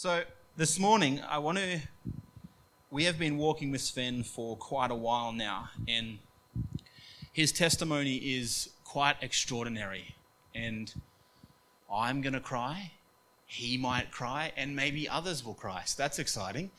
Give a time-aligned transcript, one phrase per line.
[0.00, 0.22] So
[0.56, 1.80] this morning, I want to.
[2.88, 6.20] We have been walking with Sven for quite a while now, and
[7.32, 10.14] his testimony is quite extraordinary.
[10.54, 10.94] And
[11.92, 12.92] I'm going to cry,
[13.44, 15.82] he might cry, and maybe others will cry.
[15.84, 16.70] So that's exciting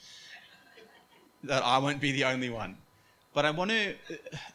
[1.43, 2.77] that I won't be the only one.
[3.33, 3.95] But I want to.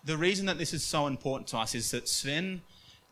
[0.06, 2.62] The reason that this is so important to us is that Sven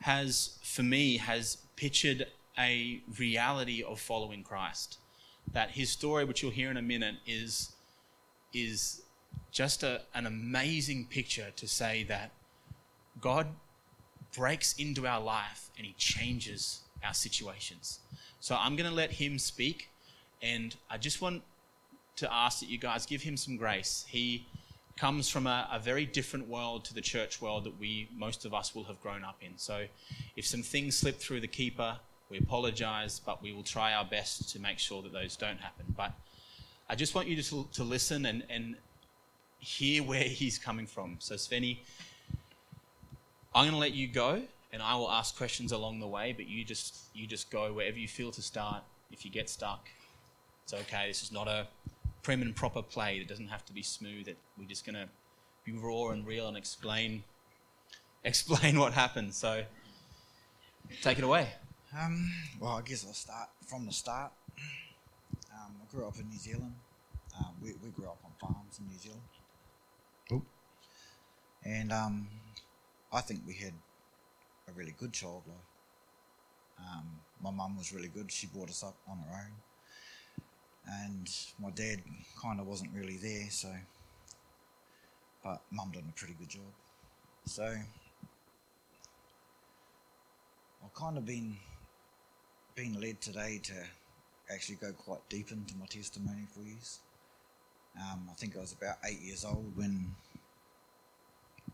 [0.01, 4.97] has, for me, has pictured a reality of following Christ
[5.53, 7.73] that his story, which you'll hear in a minute, is,
[8.53, 9.03] is
[9.51, 12.33] just a, an amazing picture to say that
[13.21, 13.47] God
[14.35, 18.01] breaks into our life and he changes our situations.
[18.41, 19.89] So I'm going to let him speak,
[20.41, 21.43] and I just want
[22.17, 24.05] to ask that you guys give him some grace.
[24.09, 24.47] He
[24.97, 28.53] comes from a, a, very different world to the church world that we, most of
[28.53, 29.53] us, will have grown up in.
[29.57, 29.87] So
[30.37, 31.99] if some things slip through the keeper,
[32.33, 35.85] we apologize, but we will try our best to make sure that those don't happen.
[35.95, 36.13] But
[36.89, 38.77] I just want you to, to listen and, and
[39.59, 41.17] hear where he's coming from.
[41.19, 41.79] So, Sveni,
[43.55, 46.33] I'm going to let you go, and I will ask questions along the way.
[46.33, 48.83] But you just you just go wherever you feel to start.
[49.13, 49.91] If you get stuck,
[50.65, 51.09] it's okay.
[51.09, 51.69] This is not a
[52.23, 53.19] prim and proper play.
[53.19, 54.27] It doesn't have to be smooth.
[54.27, 55.09] It, we're just going to
[55.67, 57.25] be raw and real and explain
[58.25, 59.35] explain what happened.
[59.35, 59.65] So,
[61.03, 61.49] take it away.
[61.99, 64.33] Um, well, I guess I'll start from the start.
[65.53, 66.75] Um, I grew up in New Zealand.
[67.39, 69.23] Um, we, we grew up on farms in New Zealand.
[70.33, 70.43] Ooh.
[71.65, 72.29] And um,
[73.13, 73.75] I think we had
[74.69, 75.57] a really good child life.
[76.79, 78.33] Um, my mum was really good.
[78.33, 79.53] She brought us up on her own.
[81.05, 81.31] And
[81.61, 82.03] my dad
[82.41, 83.71] kind of wasn't really there, so.
[85.45, 86.63] But mum done a pretty good job.
[87.45, 87.65] So.
[90.85, 91.57] I've kind of been
[92.75, 93.75] been led today to
[94.51, 96.77] actually go quite deep into my testimony for you.
[98.01, 100.15] Um, I think I was about eight years old when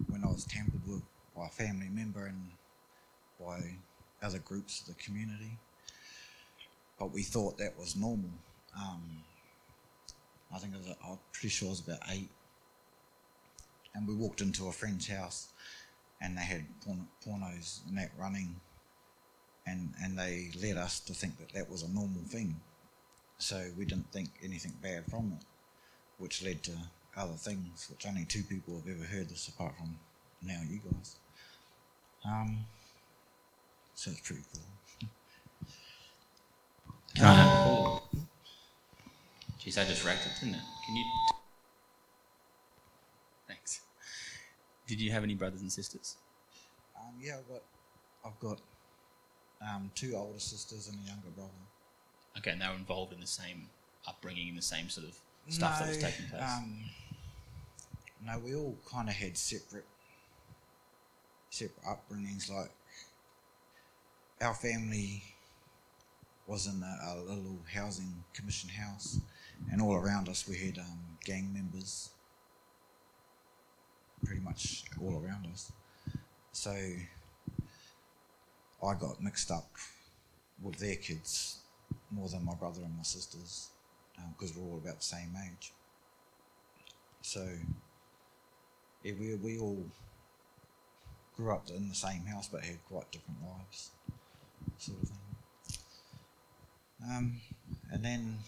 [0.09, 1.03] when I was tampered with
[1.37, 2.51] by a family member and
[3.41, 3.61] by
[4.23, 5.59] other groups of the community.
[6.99, 8.31] But we thought that was normal.
[8.77, 9.23] Um,
[10.53, 12.31] I think I was, I'm pretty sure I was about eight.
[13.95, 15.49] And we walked into a friend's house
[16.21, 16.65] and they had
[17.25, 18.57] pornos and that running
[19.69, 22.61] and, and they led us to think that that was a normal thing.
[23.39, 25.45] So we didn't think anything bad from it,
[26.19, 26.73] which led to
[27.17, 29.97] other things, which only two people have ever heard this apart from
[30.43, 31.17] now you guys.
[32.25, 32.59] Um,
[33.95, 35.09] so it's pretty cool.
[37.15, 38.03] Can I cool.
[39.61, 40.63] Jeez, I just wrecked it, didn't it?
[40.87, 41.05] Can you?
[43.49, 43.81] Thanks.
[44.87, 46.17] Did you have any brothers and sisters?
[46.97, 47.63] Um, yeah, I've got,
[48.25, 48.61] I've got
[49.63, 51.51] um, two older sisters and a younger brother.
[52.39, 53.69] Okay, and they were involved in the same
[54.07, 56.43] upbringing, in the same sort of stuff no, that was taking place.
[56.43, 56.85] Um,
[58.27, 59.87] no, we all kind of had separate,
[61.51, 62.53] separate upbringings.
[62.53, 62.71] Like
[64.41, 65.23] our family
[66.47, 69.21] was in a, a little housing commission house,
[69.73, 72.11] and all around us we had um, gang members.
[74.25, 75.71] Pretty much all around us.
[76.53, 76.77] So
[78.83, 79.71] I got mixed up
[80.63, 81.59] with their kids
[82.11, 83.69] more than my brother and my sisters
[84.37, 85.73] because um, we're all about the same age.
[87.23, 87.47] So
[89.03, 89.85] yeah, we, we all
[91.37, 93.91] grew up in the same house but had quite different lives,
[94.79, 95.19] sort of thing.
[97.11, 97.41] Um,
[97.93, 98.39] and then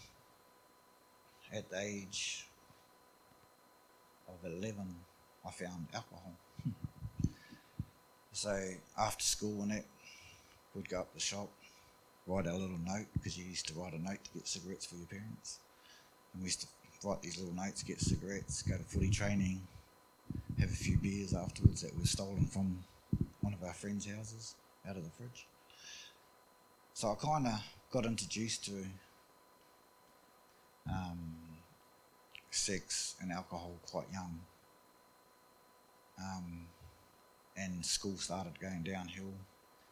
[1.53, 2.45] at the age
[4.27, 4.75] of 11,
[5.45, 6.33] I found alcohol.
[8.31, 8.57] so
[8.97, 9.85] after school and that,
[10.75, 11.49] we'd go up the shop,
[12.27, 14.95] write a little note because you used to write a note to get cigarettes for
[14.95, 15.59] your parents.
[16.33, 16.67] And we used to
[17.03, 19.61] write these little notes, get cigarettes, go to footy training,
[20.59, 22.83] have a few beers afterwards that were stolen from
[23.41, 24.55] one of our friends' houses
[24.87, 25.47] out of the fridge.
[26.93, 28.85] So I kind of got introduced to
[30.89, 31.35] um,
[32.51, 34.39] sex and alcohol quite young.
[36.19, 36.67] Um,
[37.57, 39.33] and school started going downhill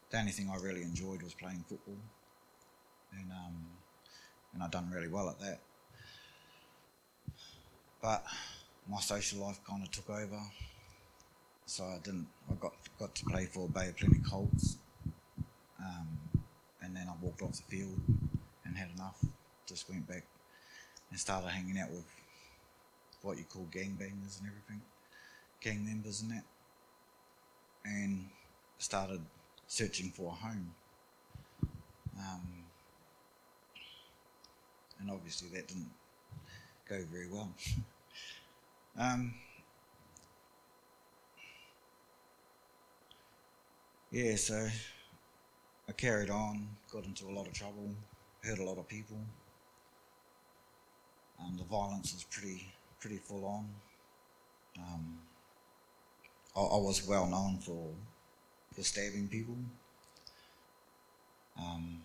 [0.09, 1.97] the only thing I really enjoyed was playing football,
[3.13, 3.65] and um,
[4.53, 5.59] and I done really well at that.
[8.01, 8.23] But
[8.89, 10.39] my social life kind of took over,
[11.65, 12.27] so I didn't.
[12.49, 14.77] I got got to play for Bay of Plenty Colts,
[15.79, 16.07] um,
[16.81, 17.99] and then I walked off the field
[18.65, 19.23] and had enough.
[19.67, 20.25] Just went back
[21.11, 22.05] and started hanging out with
[23.21, 24.81] what you call gang gangbangers and everything,
[25.61, 26.43] gang members and that,
[27.85, 28.25] and
[28.79, 29.21] started
[29.69, 30.73] searching for a home.
[32.17, 32.41] Um,
[34.99, 35.91] and obviously that didn't
[36.89, 37.49] go very well.
[38.99, 39.33] um,
[44.11, 44.67] yeah, so
[45.87, 47.91] I carried on, got into a lot of trouble,
[48.43, 49.17] hurt a lot of people.
[51.39, 53.69] Um, the violence was pretty pretty full on.
[54.77, 55.19] Um,
[56.55, 57.93] I, I, was well known for
[58.83, 59.55] stabbing people.
[61.59, 62.01] Um,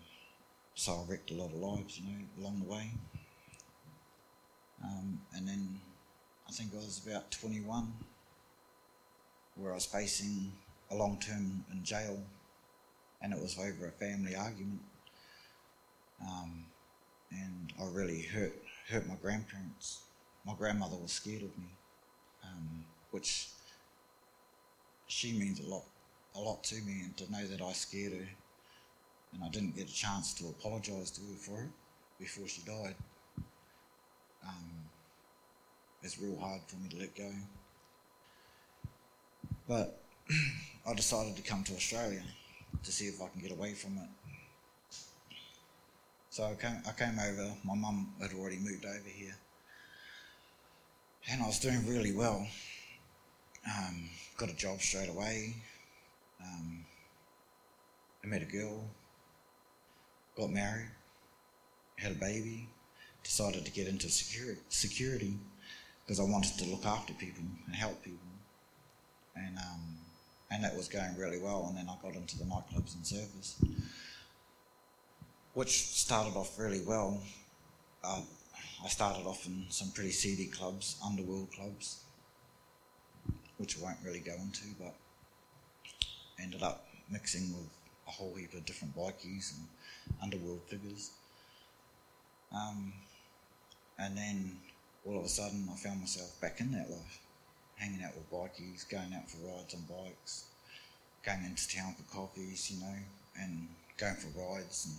[0.73, 2.91] so I wrecked a lot of lives, you know, along the way.
[4.83, 5.79] Um, and then
[6.47, 7.93] I think I was about 21,
[9.55, 10.51] where I was facing
[10.91, 12.19] a long term in jail,
[13.21, 14.81] and it was over a family argument.
[16.21, 16.65] Um,
[17.31, 18.53] and I really hurt
[18.89, 20.01] hurt my grandparents.
[20.45, 21.69] My grandmother was scared of me,
[22.43, 23.47] um, which
[25.07, 25.83] she means a lot
[26.35, 28.27] a lot to me, and to know that I scared her,
[29.33, 31.69] and I didn't get a chance to apologise to her for it
[32.19, 32.95] before she died.
[34.47, 34.85] Um,
[36.03, 37.31] it's real hard for me to let go.
[39.67, 40.01] But
[40.87, 42.21] I decided to come to Australia
[42.83, 44.95] to see if I can get away from it.
[46.29, 47.53] So I came, I came over.
[47.63, 49.35] My mum had already moved over here,
[51.31, 52.45] and I was doing really well.
[53.65, 55.55] Um, got a job straight away.
[56.41, 56.85] Um,
[58.23, 58.83] I met a girl,
[60.37, 60.89] got married,
[61.97, 62.67] had a baby,
[63.23, 65.37] decided to get into security, security
[66.05, 68.19] because I wanted to look after people and help people,
[69.35, 69.97] and um,
[70.51, 71.65] and that was going really well.
[71.67, 73.55] And then I got into the nightclubs and service,
[75.53, 77.21] which started off really well.
[78.03, 78.21] Uh,
[78.83, 82.03] I started off in some pretty seedy clubs, underworld clubs,
[83.57, 84.93] which I won't really go into, but
[86.41, 87.69] ended up mixing with
[88.07, 89.67] a whole heap of different bikies and
[90.21, 91.11] underworld figures.
[92.53, 92.93] Um,
[93.97, 94.57] and then
[95.05, 97.19] all of a sudden, I found myself back in that life,
[97.75, 100.45] hanging out with bikies, going out for rides on bikes,
[101.25, 102.95] going into town for coffees, you know,
[103.41, 103.67] and
[103.97, 104.95] going for rides and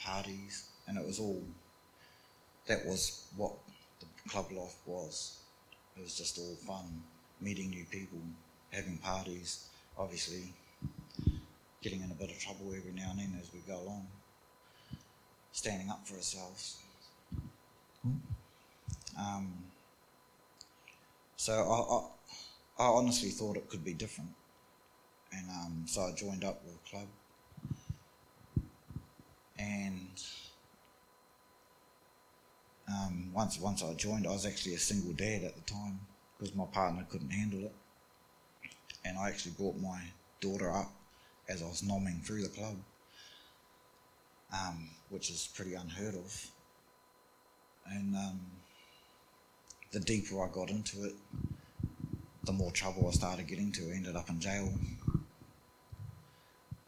[0.00, 0.68] parties.
[0.86, 1.42] And it was all,
[2.66, 3.52] that was what
[4.00, 5.38] the club life was.
[5.96, 7.02] It was just all fun,
[7.40, 8.18] meeting new people,
[8.70, 9.68] having parties,
[9.98, 10.52] obviously
[11.82, 14.06] getting in a bit of trouble every now and then as we go along,
[15.52, 16.76] standing up for ourselves.
[19.18, 19.52] Um,
[21.36, 24.30] so I, I, I, honestly thought it could be different,
[25.32, 27.08] and um, so I joined up with a club,
[29.58, 30.22] and
[32.88, 36.00] um, once once I joined, I was actually a single dad at the time
[36.38, 37.74] because my partner couldn't handle it,
[39.08, 40.00] and I actually brought my
[40.40, 40.92] daughter up
[41.48, 42.76] as I was nomming through the club,
[44.52, 46.50] um, which is pretty unheard of.
[47.86, 48.40] And um,
[49.92, 51.14] the deeper I got into it,
[52.44, 53.90] the more trouble I started getting to.
[53.90, 54.72] I ended up in jail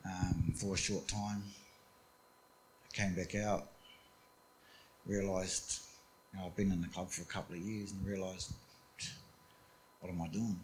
[0.05, 1.43] um, for a short time.
[2.93, 3.69] I came back out,
[5.07, 5.81] realised
[6.33, 8.53] you know, I've been in the club for a couple of years and realised,
[10.01, 10.61] what am I doing?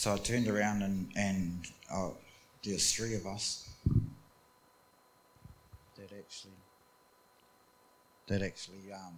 [0.00, 2.10] So I turned around and, and uh,
[2.62, 3.68] there's three of us
[5.96, 6.52] that actually
[8.28, 9.16] that actually um,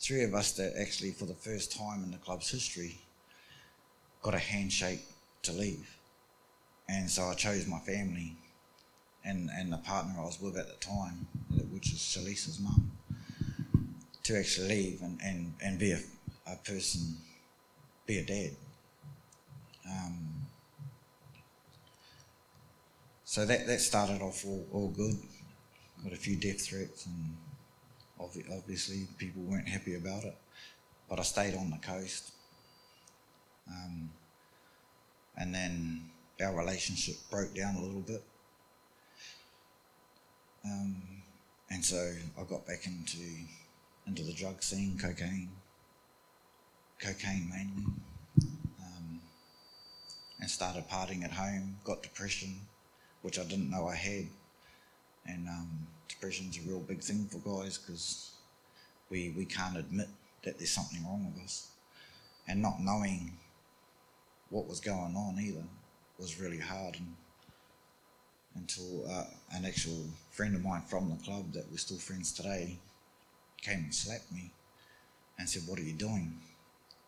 [0.00, 2.98] three of us that actually for the first time in the club's history
[4.20, 5.04] got a handshake
[5.42, 5.96] to leave.
[6.88, 8.34] And so I chose my family
[9.24, 11.28] and, and the partner I was with at the time,
[11.70, 12.90] which is Shalisa's mum,
[14.24, 16.00] to actually leave and, and, and be a,
[16.48, 17.14] a person,
[18.08, 18.56] be a dad.
[19.88, 20.46] Um,
[23.24, 25.16] so that, that started off all, all good.
[26.02, 27.36] Got a few death threats, and
[28.20, 30.36] obviously people weren't happy about it.
[31.08, 32.32] But I stayed on the coast.
[33.68, 34.10] Um,
[35.36, 36.10] and then
[36.42, 38.22] our relationship broke down a little bit.
[40.64, 41.02] Um,
[41.70, 43.18] and so I got back into
[44.06, 45.48] into the drug scene, cocaine,
[47.00, 47.84] cocaine mainly
[50.44, 52.60] and started partying at home, got depression,
[53.22, 54.26] which I didn't know I had.
[55.26, 58.32] And um, depression's a real big thing for guys because
[59.08, 60.08] we, we can't admit
[60.42, 61.68] that there's something wrong with us.
[62.46, 63.32] And not knowing
[64.50, 65.64] what was going on either
[66.18, 66.96] was really hard.
[66.96, 67.14] And,
[68.54, 69.24] until uh,
[69.54, 72.76] an actual friend of mine from the club that we're still friends today
[73.62, 74.50] came and slapped me
[75.38, 76.38] and said, What are you doing?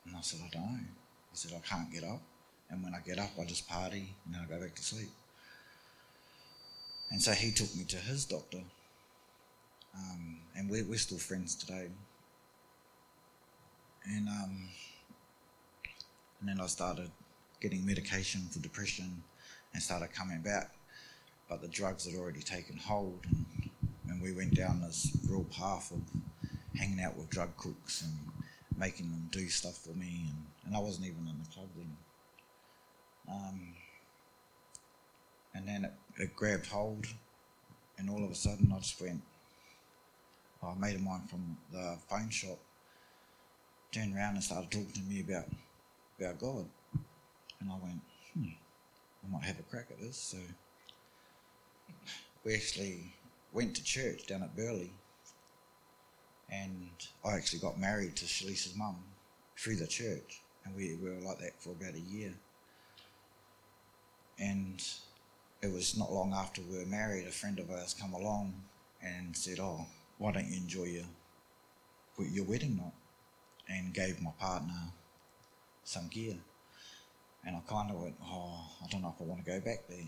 [0.07, 0.79] And I said, I don't know.
[0.79, 2.23] I said, I can't get up.
[2.71, 5.11] And when I get up, I just party and then I go back to sleep.
[7.11, 8.63] And so he took me to his doctor
[9.97, 11.89] um, and we're, we're still friends today.
[14.09, 14.69] And um,
[16.41, 17.11] and then I started
[17.61, 19.23] getting medication for depression
[19.73, 20.71] and started coming back,
[21.49, 23.71] but the drugs had already taken hold, and,
[24.09, 26.01] and we went down this real path of
[26.79, 28.13] hanging out with drug cooks and
[28.79, 31.97] making them do stuff for me, and, and I wasn't even in the club then.
[33.31, 33.75] Um,
[35.55, 35.93] and then it,
[36.23, 37.07] it grabbed hold,
[37.99, 39.23] and all of a sudden I just went.
[40.63, 42.59] I made a mine from the phone shop
[43.93, 45.47] turned around and started talking to me about
[46.19, 46.67] about God,
[47.61, 48.01] and I went,
[48.35, 48.49] hmm,
[49.25, 50.17] I might have a crack at this.
[50.17, 50.39] So
[52.45, 53.13] we actually
[53.53, 54.91] went to church down at Burleigh,
[56.51, 56.91] and
[57.25, 58.97] I actually got married to Shalisa's mum
[59.59, 62.33] through the church, and we were like that for about a year.
[64.39, 64.83] And
[65.63, 68.65] it was not long after we were married, a friend of ours come along
[69.03, 69.87] and said, "Oh,
[70.19, 71.07] why don't you enjoy your
[72.19, 72.93] your wedding night?"
[73.69, 74.93] And gave my partner
[75.85, 76.37] some gear,
[77.45, 79.89] and I kind of went, "Oh, I don't know if I want to go back
[79.89, 80.07] there."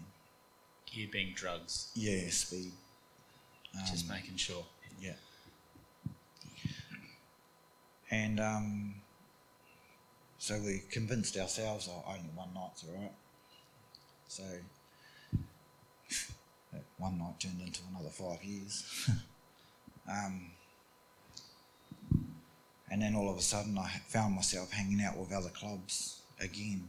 [0.87, 1.91] Gear being drugs.
[1.95, 2.73] Yeah, speed.
[3.91, 4.65] Just Um, making sure.
[5.01, 5.15] Yeah.
[8.11, 8.95] And um,
[10.39, 13.13] so we convinced ourselves, oh, only one night's all right.
[14.29, 14.45] So
[16.99, 19.09] one night turned into another five years.
[20.11, 20.51] um,
[22.91, 26.89] and then all of a sudden, I found myself hanging out with other clubs again,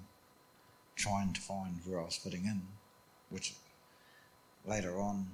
[0.96, 2.62] trying to find where I was fitting in,
[3.30, 3.54] which
[4.66, 5.28] later on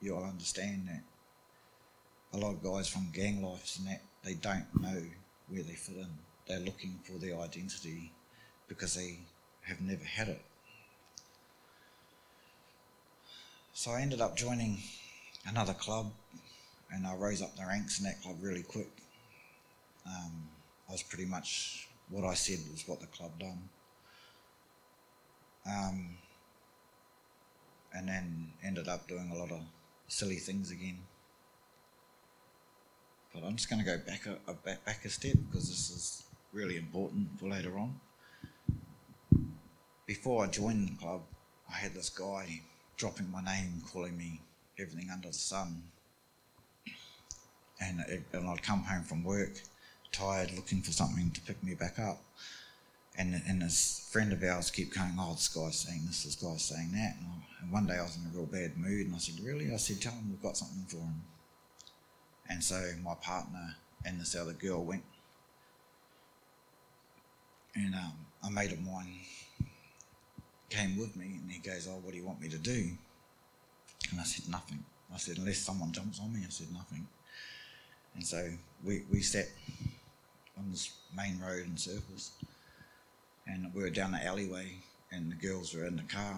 [0.00, 1.02] you'll understand that
[2.32, 5.02] a lot of guys from gang lives and that they don't know
[5.48, 6.06] where they fit in.
[6.46, 8.12] They're looking for their identity
[8.68, 9.18] because they
[9.62, 10.42] have never had it.
[13.80, 14.76] So I ended up joining
[15.46, 16.12] another club
[16.92, 18.90] and I rose up the ranks in that club really quick.
[20.06, 20.50] Um,
[20.86, 23.70] I was pretty much what I said was what the club done.
[25.66, 26.10] Um,
[27.94, 29.62] and then ended up doing a lot of
[30.08, 30.98] silly things again.
[33.32, 35.88] But I'm just going to go back a, a back, back a step because this
[35.88, 37.98] is really important for later on.
[40.04, 41.22] Before I joined the club,
[41.66, 42.60] I had this guy
[43.00, 44.42] dropping my name, calling me
[44.78, 45.82] everything under the sun.
[47.80, 49.58] And, it, and I'd come home from work,
[50.12, 52.22] tired, looking for something to pick me back up.
[53.16, 56.62] And, and this friend of ours kept going, oh, this guy's saying this, this guy's
[56.62, 57.16] saying that.
[57.18, 59.42] And, I, and one day I was in a real bad mood and I said,
[59.42, 59.72] really?
[59.72, 61.22] I said, tell him we've got something for him.
[62.50, 65.04] And so my partner and this other girl went.
[67.74, 68.12] And um,
[68.46, 69.20] a mate of mine
[70.70, 72.90] came with me and he goes, oh, what do you want me to do?
[74.10, 74.82] And I said, nothing.
[75.12, 77.06] I said, unless someone jumps on me, I said, nothing.
[78.14, 78.48] And so
[78.84, 79.48] we, we sat
[80.56, 82.30] on this main road in Surfers
[83.46, 84.72] and we were down the alleyway
[85.10, 86.36] and the girls were in the car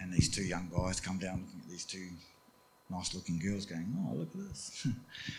[0.00, 2.08] and these two young guys come down looking at these two
[2.90, 4.86] nice looking girls going oh look at this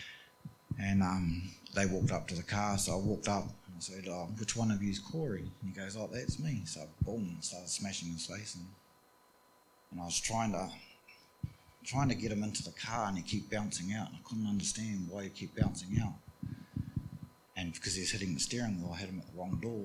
[0.80, 1.42] and um,
[1.74, 4.56] they walked up to the car so i walked up and i said oh, which
[4.56, 8.08] one of you is corey and he goes oh that's me so boom started smashing
[8.12, 8.66] his face and,
[9.92, 10.68] and i was trying to
[11.84, 15.06] trying to get him into the car and he kept bouncing out i couldn't understand
[15.10, 16.14] why he kept bouncing out
[17.56, 19.84] and because he was hitting the steering wheel i had him at the wrong door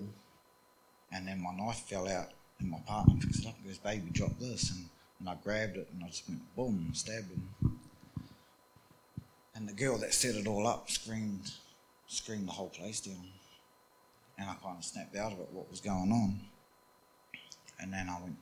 [1.12, 4.12] and then my knife fell out, and my partner picks it up and goes, "Baby,
[4.12, 7.79] drop this." And, and I grabbed it, and I just went boom, stabbed him.
[9.55, 11.51] And the girl that set it all up screamed,
[12.08, 13.27] screamed the whole place down.
[14.39, 16.39] And I kind of snapped out of it, what was going on.
[17.79, 18.38] And then I went,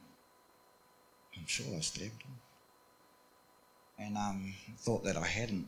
[1.36, 2.38] "I'm sure I stabbed him."
[4.00, 5.68] And um, thought that I hadn't.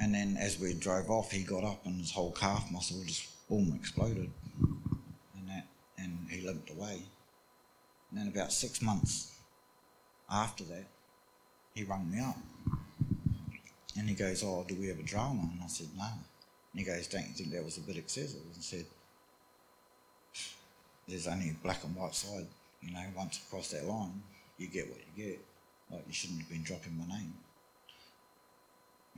[0.00, 3.26] And then as we drove off, he got up, and his whole calf muscle just
[3.48, 4.30] boom exploded
[5.98, 7.02] and he limped away.
[8.10, 9.32] And then about six months
[10.30, 10.86] after that,
[11.74, 12.36] he rang me up.
[13.98, 15.48] And he goes, Oh, do we have a drama?
[15.52, 16.04] And I said, No.
[16.04, 18.40] And he goes, Don't you think that was a bit excessive?
[18.40, 18.86] And I said,
[21.08, 22.46] There's only a black and white side.
[22.82, 24.22] You know, once you cross that line,
[24.58, 25.40] you get what you get.
[25.90, 27.34] Like, you shouldn't have been dropping my name.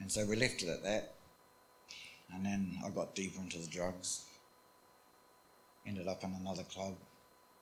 [0.01, 1.15] And so we left it at that.
[2.35, 4.25] And then I got deeper into the drugs
[5.89, 6.95] ended up in another club,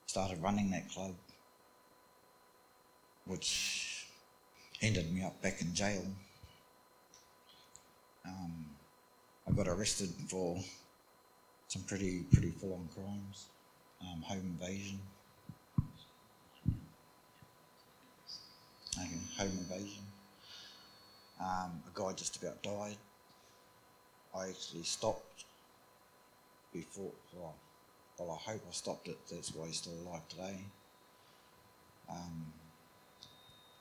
[0.05, 1.13] started running that club,
[3.25, 4.05] which
[4.81, 6.05] ended me up back in jail.
[8.25, 8.65] Um,
[9.47, 10.59] I got arrested for
[11.69, 13.45] some pretty pretty full on crimes,
[14.01, 14.99] um, home invasion,
[18.97, 20.03] okay, home invasion,
[21.39, 22.97] Um, a guy just about died.
[24.33, 25.43] I actually stopped
[26.73, 27.11] before.
[27.35, 27.55] Well,
[28.17, 29.17] well, I hope I stopped it.
[29.29, 30.57] That's why he's still alive today.
[32.09, 32.53] Um,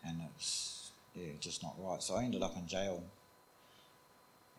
[0.04, 2.02] and it was yeah, just not right.
[2.02, 3.02] So I ended up in jail.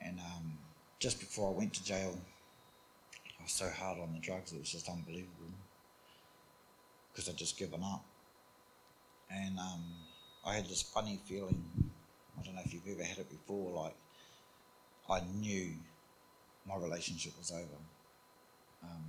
[0.01, 0.57] And um,
[0.99, 2.17] just before I went to jail,
[3.47, 5.55] was so hard on the drugs, it was just unbelievable.
[7.11, 8.03] Because I'd just given up.
[9.31, 9.83] And um,
[10.45, 11.63] I had this funny feeling.
[12.37, 13.71] I don't know if you've ever had it before.
[13.71, 13.95] Like
[15.09, 15.69] I knew
[16.67, 17.79] my relationship was over.
[18.83, 19.05] Um,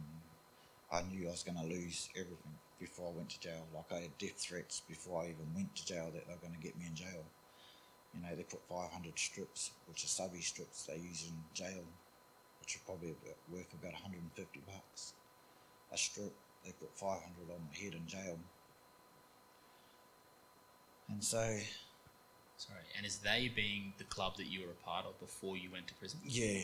[0.92, 3.66] I knew I was going to lose everything before I went to jail.
[3.74, 6.54] Like I had death threats before I even went to jail that they were going
[6.54, 7.24] to get me in jail.
[8.14, 11.84] You know, they put 500 strips, which are subby strips they use in jail,
[12.68, 15.14] which are probably about, worth about 150 bucks
[15.90, 16.34] a strip.
[16.64, 17.18] They put 500
[17.50, 18.38] on my head in jail.
[21.08, 21.38] And so,
[22.58, 25.70] Sorry, and is they being the club that you were a part of before you
[25.72, 26.20] went to prison?
[26.26, 26.60] yeah.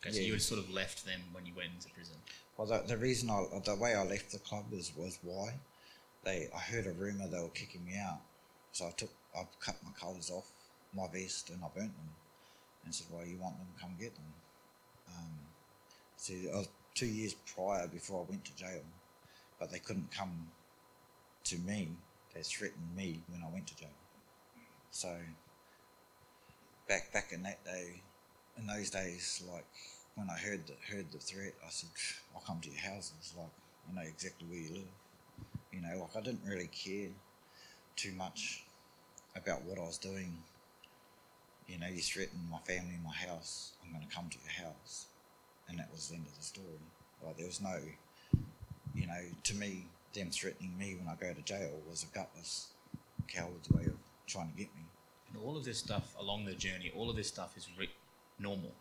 [0.00, 2.16] Okay, so you had sort of left them when you went into prison.
[2.56, 5.52] Well, the, the reason I, the way I left the club was, was why.
[6.24, 8.20] They, I heard a rumor they were kicking me out,
[8.72, 10.50] so I took, I cut my colours off,
[10.96, 12.08] my vest, and I burnt them,
[12.84, 13.66] and said, "Well, you want them?
[13.80, 14.24] Come get them."
[15.08, 15.41] Um,
[16.22, 18.82] see, I was two years prior before I went to jail,
[19.58, 20.48] but they couldn't come
[21.44, 21.88] to me.
[22.34, 23.98] They threatened me when I went to jail.
[24.90, 25.16] So
[26.88, 28.02] back back in that day,
[28.56, 29.66] in those days, like
[30.14, 31.90] when I heard the heard the threat, I said,
[32.34, 33.34] "I'll come to your houses.
[33.36, 33.50] Like
[33.90, 34.92] I know exactly where you live."
[35.72, 37.08] You know, like I didn't really care
[37.96, 38.64] too much
[39.34, 40.38] about what I was doing.
[41.66, 43.72] You know, you threatened my family, my house.
[43.82, 45.06] I'm going to come to your house,
[45.72, 46.66] and that was the end of the story.
[47.24, 47.76] Like there was no,
[48.94, 52.68] you know, to me, them threatening me when I go to jail was a gutless,
[53.26, 54.84] coward's way of trying to get me.
[55.32, 57.88] And all of this stuff along the journey, all of this stuff is re-
[58.38, 58.72] normal.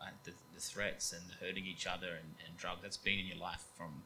[0.00, 0.12] Right?
[0.24, 3.38] The, the threats and the hurting each other and, and drug, that's been in your
[3.38, 4.02] life from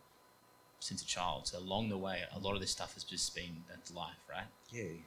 [0.81, 1.47] since a child.
[1.49, 4.47] So along the way, a lot of this stuff has just been that's life, right?
[4.73, 4.99] Yeah,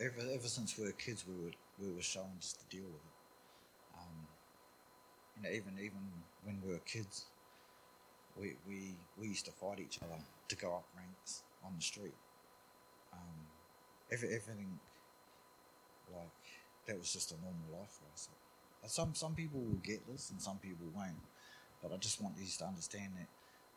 [0.00, 2.94] ever ever since we were kids, we were we were shown just to deal with
[2.94, 3.98] it.
[3.98, 4.26] Um,
[5.36, 6.02] you know, even even
[6.44, 7.26] when we were kids,
[8.38, 12.14] we we we used to fight each other to go up ranks on the street.
[13.12, 13.46] Um,
[14.12, 14.78] every, everything
[16.12, 16.28] like
[16.86, 18.28] that was just a normal life for us.
[18.86, 21.24] Some some people will get this, and some people won't.
[21.82, 23.28] But I just want you to understand that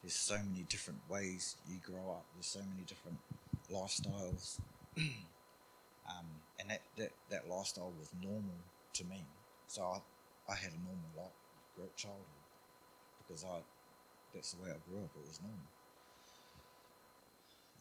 [0.01, 2.25] there's so many different ways you grow up.
[2.35, 3.17] There's so many different
[3.71, 4.59] lifestyles,
[4.97, 6.27] um,
[6.59, 8.59] and that, that that lifestyle was normal
[8.93, 9.23] to me.
[9.67, 12.36] So I, I had a normal life, childhood,
[13.27, 13.59] because I
[14.33, 15.09] that's the way I grew up.
[15.15, 15.59] It was normal.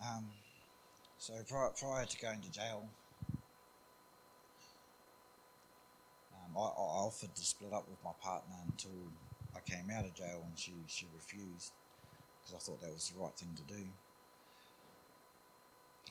[0.02, 0.26] Um,
[1.18, 2.88] so prior, prior to going to jail,
[6.32, 8.92] um, I, I offered to split up with my partner until
[9.54, 11.72] I came out of jail, and she, she refused
[12.40, 13.82] because I thought that was the right thing to do.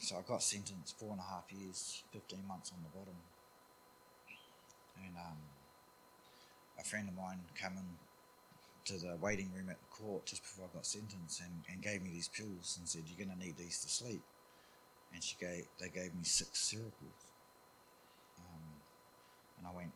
[0.02, 3.16] So I got sentenced four and a half years, 15 months on the bottom.
[5.02, 5.38] And um,
[6.78, 8.05] a friend of mine came in
[8.86, 12.02] to the waiting room at the court just before I got sentenced and, and gave
[12.02, 14.22] me these pills and said, You're going to need these to sleep.
[15.14, 17.22] And she gave, they gave me six syllables.
[18.38, 18.64] Um,
[19.58, 19.92] and I went,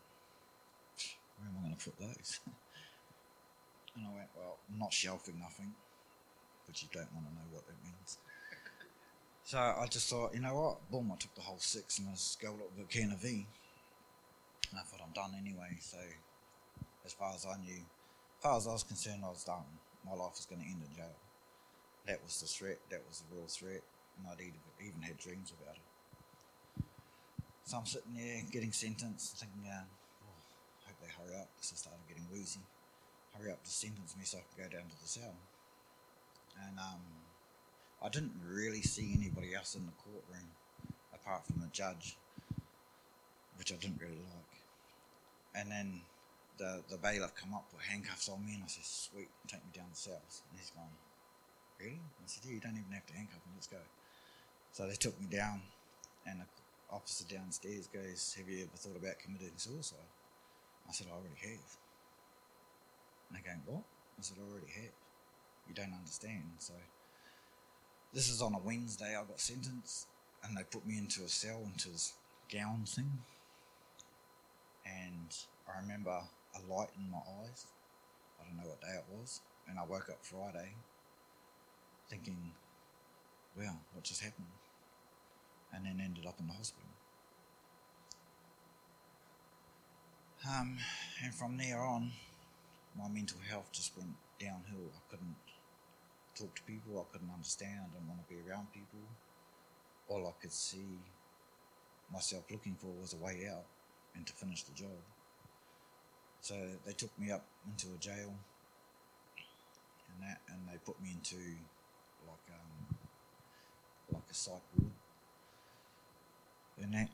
[1.37, 2.39] Where am I going to put those?
[3.95, 5.73] and I went, Well, I'm not shelving nothing,
[6.65, 8.17] but you don't want to know what that means.
[9.43, 10.91] So I just thought, you know what?
[10.91, 13.47] Boom, I took the whole six and I go up of V.
[14.69, 15.77] And I thought I'm done anyway.
[15.79, 15.97] So
[17.03, 17.81] as far as I knew,
[18.39, 19.67] as far as I was concerned, I was done.
[20.07, 21.11] My life was going to end in jail.
[22.07, 22.79] That was the threat.
[22.89, 23.83] That was the real threat.
[24.15, 25.83] And I'd even, had dreams about it.
[27.67, 29.83] So I'm sitting there getting sentenced, thinking, oh,
[30.87, 32.63] hope they hurry up because I started getting woozy.
[33.35, 35.35] Hurry up to sentence me so I can go down to the cell.
[36.63, 37.03] And um,
[38.01, 40.47] I didn't really see anybody else in the courtroom
[41.13, 42.15] apart from the judge,
[43.57, 44.63] which I didn't really like.
[45.55, 46.07] And then
[46.59, 49.71] the the bailiff come up with handcuffs on me, and I said, "Sweet, take me
[49.73, 50.93] down the cells." And he's going,
[51.79, 53.53] "Really?" I said, "Yeah, you don't even have to handcuff me.
[53.55, 53.81] Let's go."
[54.71, 55.63] So they took me down,
[56.27, 56.47] and the
[56.91, 60.11] officer downstairs goes, "Have you ever thought about committing suicide?"
[60.87, 61.77] I said, "I already have."
[63.29, 63.83] And they going, "What?"
[64.19, 64.93] I said, "I already have."
[65.67, 66.73] You don't understand, so
[68.11, 69.15] this is on a Wednesday.
[69.15, 70.07] I got sentenced,
[70.43, 72.13] and they put me into a cell into this
[72.51, 73.23] gown thing.
[74.85, 75.35] And
[75.67, 76.23] I remember
[76.55, 77.67] a light in my eyes.
[78.39, 80.73] I don't know what day it was, and I woke up Friday,
[82.09, 82.53] thinking,
[83.55, 84.51] "Wow, what just happened?"
[85.73, 86.89] And then ended up in the hospital.
[90.47, 90.79] Um,
[91.21, 92.11] and from there on,
[92.97, 94.89] my mental health just went downhill.
[94.95, 95.35] I couldn't
[96.33, 96.99] talk to people.
[96.99, 97.81] I couldn't understand.
[97.83, 99.03] I didn't want to be around people.
[100.07, 100.97] All I could see
[102.11, 103.65] myself looking for was a way out
[104.15, 104.97] and to finish the job.
[106.41, 108.33] So they took me up into a jail,
[110.09, 111.35] and that, and they put me into
[112.27, 112.97] like um,
[114.13, 114.91] like a psych ward,
[116.81, 117.09] and that,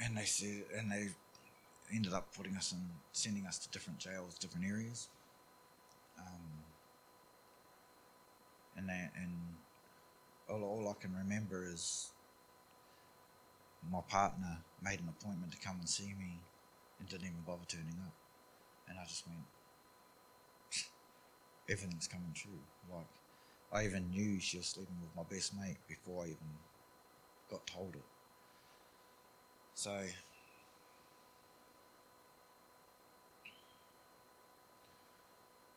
[0.00, 1.08] and they said, and they
[1.92, 2.78] ended up putting us in,
[3.12, 5.08] sending us to different jails, different areas.
[6.18, 6.42] Um,
[8.76, 9.32] and that, and
[10.48, 12.10] all, all I can remember is
[13.90, 16.40] my partner made an appointment to come and see me
[16.98, 18.12] and didn't even bother turning up.
[18.88, 19.40] And I just went,
[21.68, 22.60] everything's coming true.
[22.92, 23.06] Like,
[23.72, 26.50] I even knew she was sleeping with my best mate before I even
[27.50, 28.04] got told it.
[29.74, 29.92] So,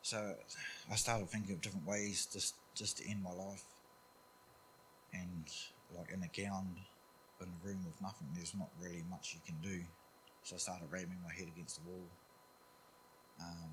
[0.02, 0.34] so
[0.90, 3.64] I started thinking of different ways just just to end my life.
[5.12, 5.44] And
[5.96, 6.76] like in a gown,
[7.40, 9.84] in a room with nothing, there's not really much you can do.
[10.44, 12.06] So I started ramming my head against the wall,
[13.42, 13.70] um,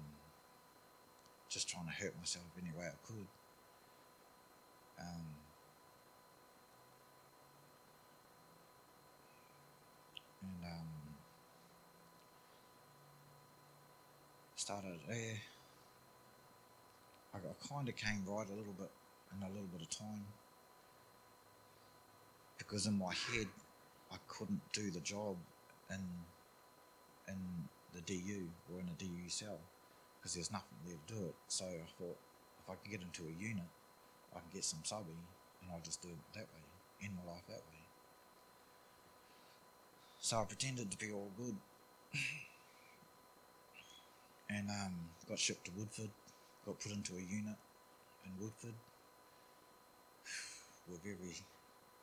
[1.49, 3.27] just trying to hurt myself any way I could.
[4.99, 5.25] Um,
[10.41, 10.87] and um,
[14.55, 15.37] started there.
[17.33, 18.89] I, I kind of came right a little bit
[19.35, 20.25] in a little bit of time
[22.57, 23.47] because in my head
[24.11, 25.35] I couldn't do the job
[25.89, 26.03] in
[27.27, 29.59] in the DU or in a DU cell
[30.19, 31.35] because there's nothing there to do it.
[31.47, 32.17] So I thought
[32.59, 33.69] if I could get into a unit,
[34.35, 35.15] I can get some subby
[35.61, 36.63] and I'll just do it that way,
[37.03, 37.83] end my life that way.
[40.19, 41.55] So I pretended to be all good
[44.49, 44.95] and um,
[45.29, 46.09] got shipped to Woodford,
[46.65, 47.55] got put into a unit
[48.25, 48.73] in Woodford.
[50.89, 51.37] We're very,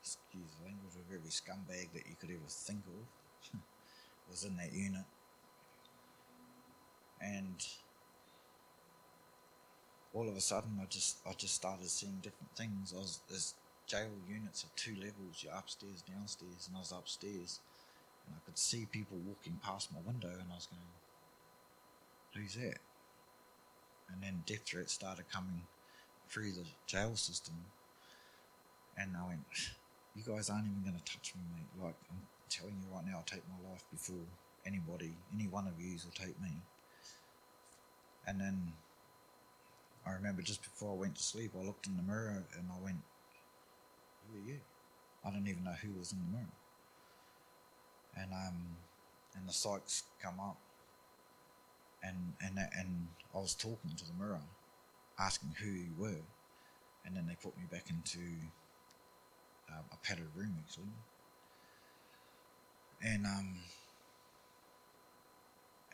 [0.01, 3.59] excuse the language, we're very scumbag that you could ever think of
[4.31, 5.05] was in that unit.
[7.21, 7.67] And
[10.15, 12.95] all of a sudden, I just I just started seeing different things.
[12.95, 13.55] I was there's
[13.87, 15.43] jail units of two levels.
[15.43, 17.61] You're upstairs, downstairs, and I was upstairs,
[18.27, 20.83] and I could see people walking past my window, and I was going,
[22.35, 22.79] "Who's that?"
[24.13, 25.67] And then death threats started coming
[26.29, 27.55] through the jail system,
[28.97, 29.45] and I went,
[30.15, 31.85] "You guys aren't even going to touch me, mate.
[31.85, 34.27] Like I'm telling you right now, I'll take my life before
[34.65, 36.53] anybody, any one of yous will take me."
[38.27, 38.73] And then
[40.07, 42.83] I remember just before I went to sleep, I looked in the mirror and I
[42.83, 42.99] went,
[44.29, 44.61] "Who are you?"
[45.25, 46.53] I didn't even know who was in the mirror.
[48.17, 48.77] And um,
[49.37, 50.59] and the psychs come up,
[52.03, 54.41] and and and I was talking to the mirror,
[55.19, 56.23] asking who you were,
[57.05, 58.21] and then they put me back into
[59.71, 60.85] um, a padded room actually.
[63.03, 63.57] And um,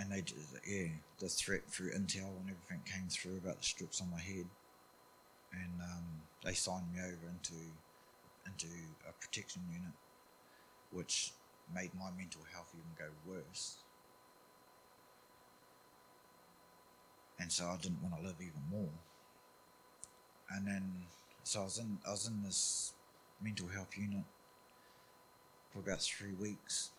[0.01, 4.01] and they just, yeah, the threat through intel and everything came through about the strips
[4.01, 4.47] on my head,
[5.53, 6.05] and um,
[6.43, 7.53] they signed me over into
[8.47, 8.67] into
[9.07, 9.93] a protection unit,
[10.91, 11.33] which
[11.75, 13.77] made my mental health even go worse.
[17.39, 18.93] And so I didn't want to live even more.
[20.51, 20.93] And then,
[21.45, 22.93] so I was in I was in this
[23.43, 24.25] mental health unit
[25.73, 26.91] for about three weeks,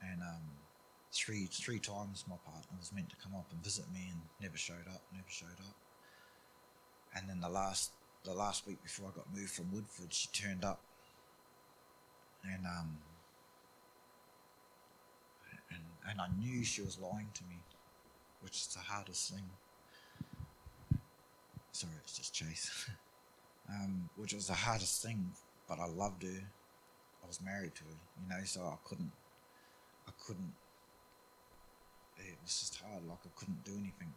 [0.00, 0.59] and um,
[1.12, 4.56] three three times my partner was meant to come up and visit me and never
[4.56, 5.76] showed up, never showed up.
[7.16, 7.90] And then the last
[8.24, 10.80] the last week before I got moved from Woodford, she turned up,
[12.44, 12.98] and um,
[15.70, 17.56] and and I knew she was lying to me,
[18.42, 19.50] which is the hardest thing.
[21.72, 22.90] Sorry, it's just Chase.
[23.70, 25.30] um, which was the hardest thing,
[25.68, 26.40] but I loved her.
[27.22, 29.12] I was married to her, you know, so I couldn't,
[30.08, 30.52] I couldn't.
[32.20, 33.06] It was just hard.
[33.08, 34.12] Like I couldn't do anything.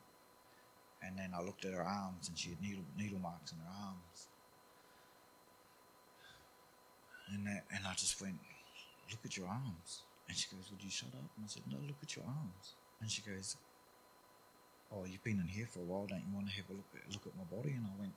[1.04, 3.74] And then I looked at her arms, and she had needle needle marks in her
[3.88, 4.28] arms.
[7.34, 8.40] And that, and I just went,
[9.10, 10.04] look at your arms.
[10.28, 11.28] And she goes, would you shut up?
[11.36, 12.76] And I said, no, look at your arms.
[13.02, 13.58] And she goes,
[14.92, 16.06] oh, you've been in here for a while.
[16.06, 17.76] Don't you want to have a look at, look at my body?
[17.76, 18.14] And I went,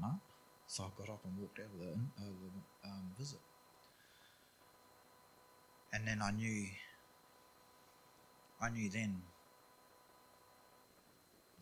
[0.00, 0.20] no.
[0.66, 3.40] So I got up and walked out of the, uh, the um, visit.
[5.92, 6.66] And then I knew,
[8.62, 9.22] I knew then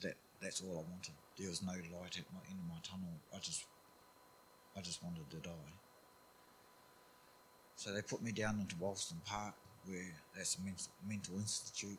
[0.02, 1.14] that that's all I wanted.
[1.38, 3.08] There was no light at my end of my tunnel.
[3.34, 3.64] I just,
[4.76, 5.72] I just wanted to die.
[7.76, 9.54] So they put me down into Wolston Park,
[9.86, 11.98] where that's a mental, mental institute,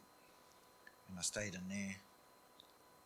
[1.09, 1.95] and I stayed in there.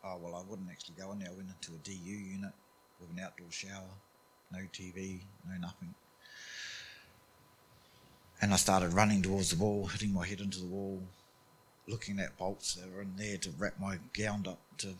[0.04, 1.28] Oh well, I wouldn't actually go in there.
[1.30, 2.52] I went into a DU unit
[3.00, 3.94] with an outdoor shower,
[4.52, 5.94] no TV, no nothing.
[8.42, 11.00] And I started running towards the wall, hitting my head into the wall,
[11.86, 14.94] looking at bolts that were in there to wrap my gown up to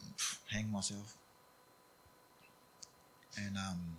[0.50, 1.16] hang myself.
[3.36, 3.96] And um,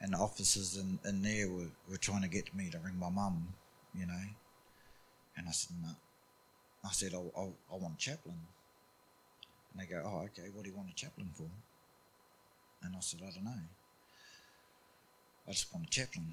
[0.00, 3.08] and the officers in, in there were, were trying to get me to ring my
[3.08, 3.54] mum,
[3.94, 4.24] you know.
[5.36, 5.90] And I said, no.
[6.84, 8.36] I said, I, I, I want a chaplain.
[9.72, 11.48] And they go, oh, okay, what do you want a chaplain for?
[12.82, 13.50] And I said, I don't know.
[15.48, 16.26] I just want a chaplain.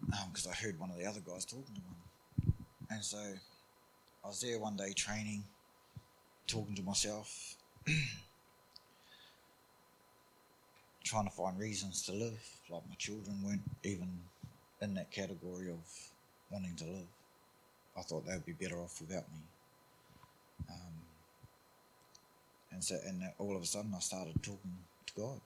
[0.00, 2.54] Because um, I heard one of the other guys talking to one.
[2.90, 3.18] And so
[4.24, 5.44] I was there one day training,
[6.46, 7.56] talking to myself,
[11.04, 12.40] trying to find reasons to live.
[12.68, 14.08] Like my children weren't even
[14.82, 15.78] in that category of
[16.50, 17.06] wanting to live.
[17.96, 19.40] I thought they would be better off without me.
[20.70, 20.94] Um,
[22.72, 24.76] and so, and all of a sudden, I started talking
[25.06, 25.40] to God.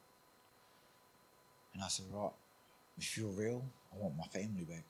[1.75, 2.33] And I said, right,
[2.99, 4.85] if you're real, I want my family back.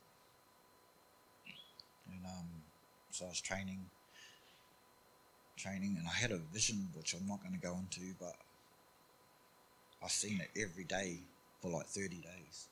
[2.10, 2.61] And um,
[3.12, 3.84] so I was training,
[5.56, 8.34] training, and I had a vision which I'm not going to go into, but
[10.02, 11.18] I've seen it every day
[11.60, 12.68] for like 30 days.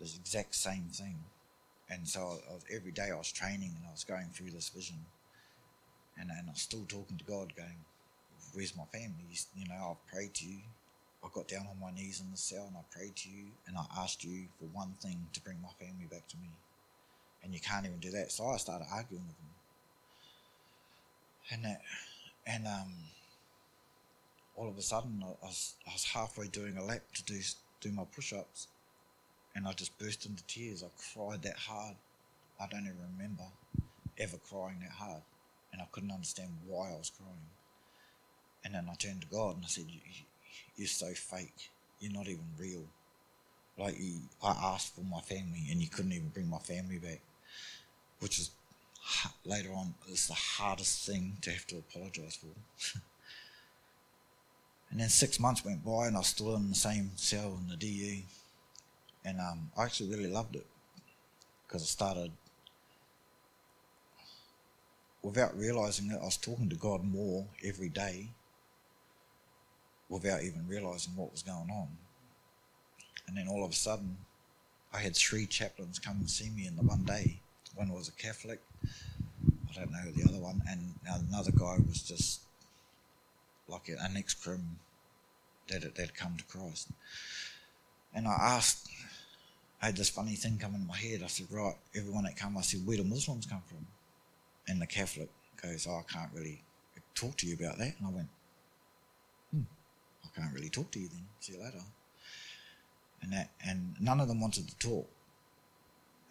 [0.00, 1.16] The exact same thing.
[1.88, 4.68] And so I was, every day I was training and I was going through this
[4.68, 4.96] vision.
[6.18, 7.78] And, and I was still talking to God, going,
[8.52, 9.24] Where's my family?
[9.56, 10.58] You know, I've prayed to you.
[11.24, 13.76] I got down on my knees in the cell and I prayed to you and
[13.76, 16.48] I asked you for one thing to bring my family back to me.
[17.46, 18.32] And you can't even do that.
[18.32, 19.46] So I started arguing with him.
[21.52, 21.80] And that,
[22.44, 22.92] and um,
[24.56, 27.38] all of a sudden I was, I was halfway doing a lap to do
[27.80, 28.66] do my push-ups,
[29.54, 30.82] and I just burst into tears.
[30.82, 31.94] I cried that hard.
[32.60, 33.44] I don't even remember
[34.18, 35.22] ever crying that hard,
[35.72, 37.50] and I couldn't understand why I was crying.
[38.64, 39.84] And then I turned to God and I said,
[40.76, 41.70] "You're so fake.
[42.00, 42.82] You're not even real.
[43.78, 47.20] Like you, I asked for my family, and you couldn't even bring my family back,
[48.20, 48.50] which is
[49.44, 53.00] later on is the hardest thing to have to apologize for."
[54.90, 57.68] And then six months went by and I was still in the same cell in
[57.68, 58.22] the DU.
[59.24, 60.66] And um, I actually really loved it
[61.66, 62.30] because I started,
[65.22, 68.28] without realizing it, I was talking to God more every day
[70.08, 71.88] without even realizing what was going on.
[73.26, 74.16] And then all of a sudden,
[74.92, 77.40] I had three chaplains come and see me in the one day.
[77.76, 78.60] One was a Catholic,
[79.70, 82.40] I don't know the other one, and another guy was just
[83.68, 84.78] like an ex crim
[85.68, 86.88] that had come to Christ.
[88.14, 88.88] And I asked,
[89.82, 91.20] I had this funny thing come in my head.
[91.22, 93.86] I said, right, everyone that come, I said, where do Muslims come from?
[94.68, 95.28] And the Catholic
[95.62, 96.62] goes, oh, I can't really
[97.14, 97.94] talk to you about that.
[97.98, 98.28] And I went,
[99.52, 99.62] hmm,
[100.24, 101.26] I can't really talk to you then.
[101.40, 101.82] See you later.
[103.22, 105.08] And that, and none of them wanted to talk.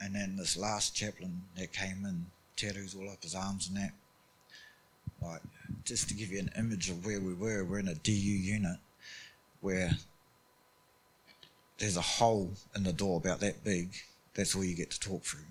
[0.02, 3.92] And then this last chaplain that came in, tattoos all up his arms and that,
[5.22, 5.42] like
[5.84, 8.78] just to give you an image of where we were, we're in a DU unit
[9.62, 9.92] where
[11.78, 13.90] there's a hole in the door about that big.
[14.34, 15.42] That's all you get to talk through.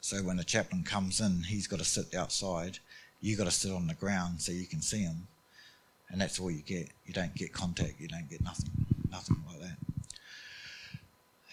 [0.00, 2.78] So when the chaplain comes in, he's got to sit outside.
[3.20, 5.28] You got to sit on the ground so you can see him,
[6.10, 6.90] and that's all you get.
[7.06, 7.94] You don't get contact.
[7.98, 8.68] You don't get nothing,
[9.10, 9.78] nothing like that.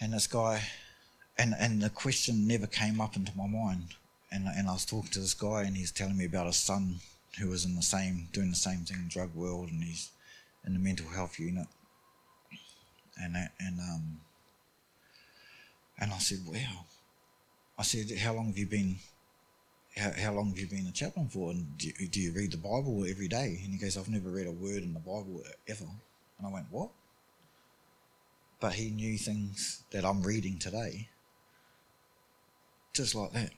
[0.00, 0.62] And this guy,
[1.38, 3.94] and and the question never came up into my mind.
[4.30, 7.00] And and I was talking to this guy, and he's telling me about his son
[7.38, 10.10] who was in the same, doing the same thing in drug world, and he's
[10.66, 11.66] in the mental health unit.
[13.22, 14.20] And and um,
[15.98, 16.84] and I said, wow.
[17.78, 18.96] I said, how long have you been?
[19.96, 21.50] How, how long have you been a chaplain for?
[21.50, 23.60] And do do you read the Bible every day?
[23.62, 25.84] And he goes, I've never read a word in the Bible ever.
[26.38, 26.90] And I went, what?
[28.60, 31.08] But he knew things that I'm reading today,
[32.92, 33.50] just like that.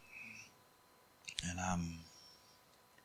[1.49, 1.99] And um,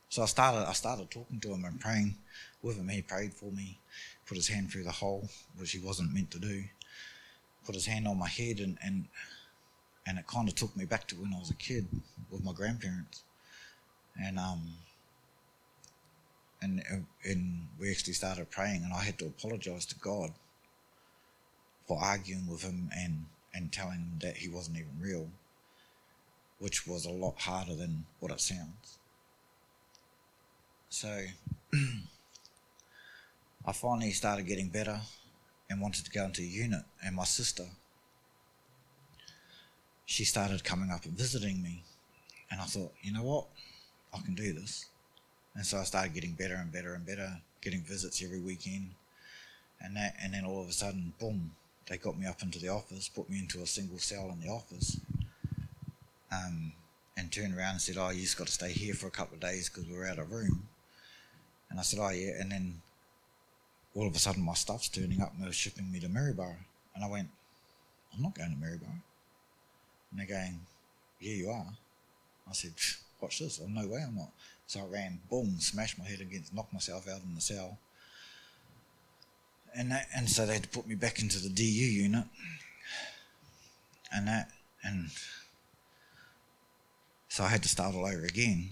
[0.10, 2.16] so I started I started talking to him and praying
[2.62, 2.90] with him.
[2.90, 3.80] He prayed for me,
[4.26, 6.64] put his hand through the hole, which he wasn't meant to do.
[7.66, 9.06] Put his hand on my head and and
[10.08, 11.88] and it kind of took me back to when I was a kid
[12.32, 13.24] with my grandparents.
[14.22, 14.74] And um
[16.62, 16.84] and
[17.24, 20.32] and we actually started praying and I had to apologize to God
[21.88, 25.28] for arguing with him and and telling him that he wasn't even real,
[26.60, 29.00] which was a lot harder than what it sounds.
[30.90, 31.26] So
[33.66, 35.00] I finally started getting better
[35.70, 36.82] and wanted to go into a unit.
[37.04, 37.66] And my sister,
[40.06, 41.84] she started coming up and visiting me.
[42.52, 43.46] And I thought, you know what?
[44.14, 44.88] I can do this.
[45.56, 48.92] And so I started getting better and better and better, getting visits every weekend.
[49.80, 51.52] And that, and then all of a sudden, boom,
[51.88, 54.52] they got me up into the office, put me into a single cell in the
[54.52, 55.00] office,
[56.32, 56.74] um,
[57.18, 59.36] and turned around and said, "Oh, you just got to stay here for a couple
[59.36, 60.68] of days because we're out of room."
[61.70, 62.82] And I said, "Oh yeah." And then
[63.96, 66.66] all of a sudden, my stuff's turning up and they're shipping me to Maryborough.
[66.96, 67.30] And I went,
[68.14, 69.04] "I'm not going to Maryborough."
[70.12, 70.60] And they're going,
[71.20, 71.74] "Yeah, you are."
[72.48, 72.74] I said,
[73.22, 73.60] "Watch this!
[73.64, 74.32] Oh, no way, I'm not."
[74.68, 77.80] So I ran, boom, smashed my head against, knocked myself out in the cell
[79.76, 82.26] and that, and so they had to put me back into the DU unit,
[84.14, 84.52] and that,
[84.84, 85.10] and
[87.30, 88.72] so I had to start all over again.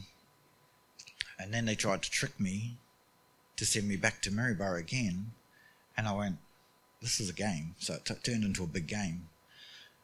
[1.39, 2.77] And then they tried to trick me
[3.55, 5.31] to send me back to Maryborough again,
[5.95, 6.37] and I went,
[7.01, 9.29] "This is a game." So it t- turned into a big game.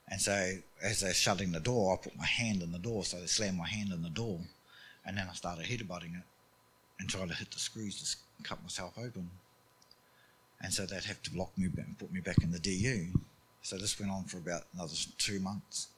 [0.08, 3.20] And so as they're shutting the door, I put my hand in the door, so
[3.20, 4.40] they slammed my hand in the door,
[5.06, 6.26] and then I started headbutting it
[7.00, 9.30] and tried to hit the screws to cut myself open
[10.64, 13.20] and so they'd have to lock me and put me back in the DU.
[13.62, 15.90] So this went on for about another two months.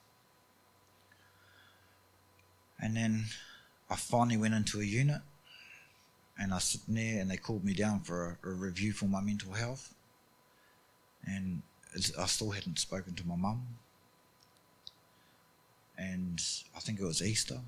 [2.79, 3.25] And then
[3.89, 5.21] I finally went into a unit
[6.37, 9.21] and I sitting there and they called me down for a, a review for my
[9.21, 9.93] mental health.
[11.25, 11.61] And
[12.19, 13.65] I still hadn't spoken to my mum.
[15.97, 16.41] And
[16.75, 17.59] I think it was Easter.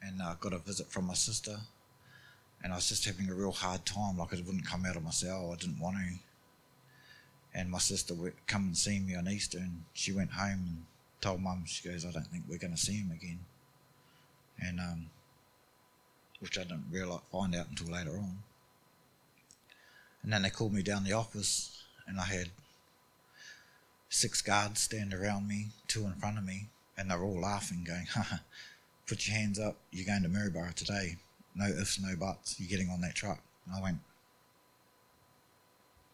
[0.00, 1.58] And I got a visit from my sister
[2.62, 4.18] and I was just having a real hard time.
[4.18, 5.52] Like I wouldn't come out of my cell.
[5.52, 6.14] I didn't want to.
[7.54, 10.84] And my sister would come and see me on Easter, and she went home and
[11.20, 11.64] told mum.
[11.66, 13.40] She goes, "I don't think we're going to see him again."
[14.60, 15.10] And um,
[16.40, 18.42] which I didn't realize find out until later on.
[20.22, 22.50] And then they called me down the office, and I had
[24.08, 28.06] six guards stand around me, two in front of me, and they're all laughing, going,
[28.06, 28.40] "Ha!
[29.06, 29.76] Put your hands up!
[29.90, 31.16] You're going to Maryborough today."
[31.58, 32.58] no ifs, no buts.
[32.58, 33.40] You're getting on that truck.
[33.66, 33.98] And I went,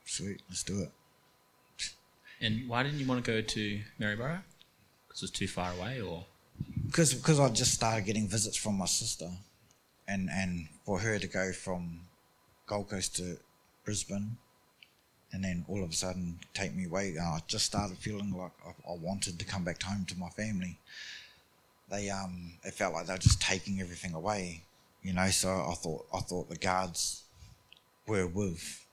[0.05, 0.91] sweet, let's do it.
[2.41, 4.43] And why didn't you want to go to Maryborough?
[5.15, 6.25] Because it was too far away, or
[6.87, 9.31] because because I just started getting visits from my sister,
[10.09, 12.01] and and for her to go from
[12.67, 13.37] Gold Coast to
[13.85, 14.39] Brisbane,
[15.33, 18.71] and then all of a sudden take me away, I just started feeling like I,
[18.91, 20.79] I wanted to come back home to my family.
[21.89, 24.63] They um, it felt like they were just taking everything away,
[25.03, 25.29] you know.
[25.29, 27.23] So I thought I thought the guards
[28.09, 28.85] were with,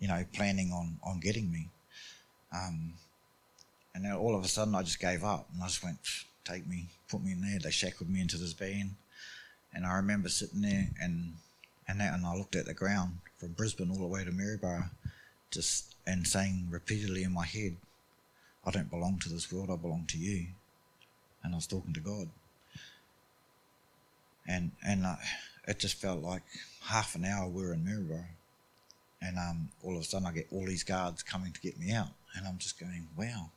[0.00, 1.68] you know, planning on on getting me.
[2.52, 2.94] Um,
[3.94, 5.98] and then all of a sudden, I just gave up, and I just went,
[6.44, 8.96] "Take me, put me in there." They shackled me into this van,
[9.72, 11.34] and I remember sitting there and
[11.86, 14.90] and that, and I looked at the ground from Brisbane all the way to Maryborough,
[15.50, 17.76] just and saying repeatedly in my head,
[18.64, 19.70] "I don't belong to this world.
[19.70, 20.48] I belong to you."
[21.42, 22.28] And I was talking to God
[24.48, 25.16] and and uh,
[25.68, 26.42] it just felt like
[26.82, 28.24] half an hour we are in Maryborough,
[29.20, 31.92] and um, all of a sudden I get all these guards coming to get me
[31.92, 33.50] out, and I'm just going, wow,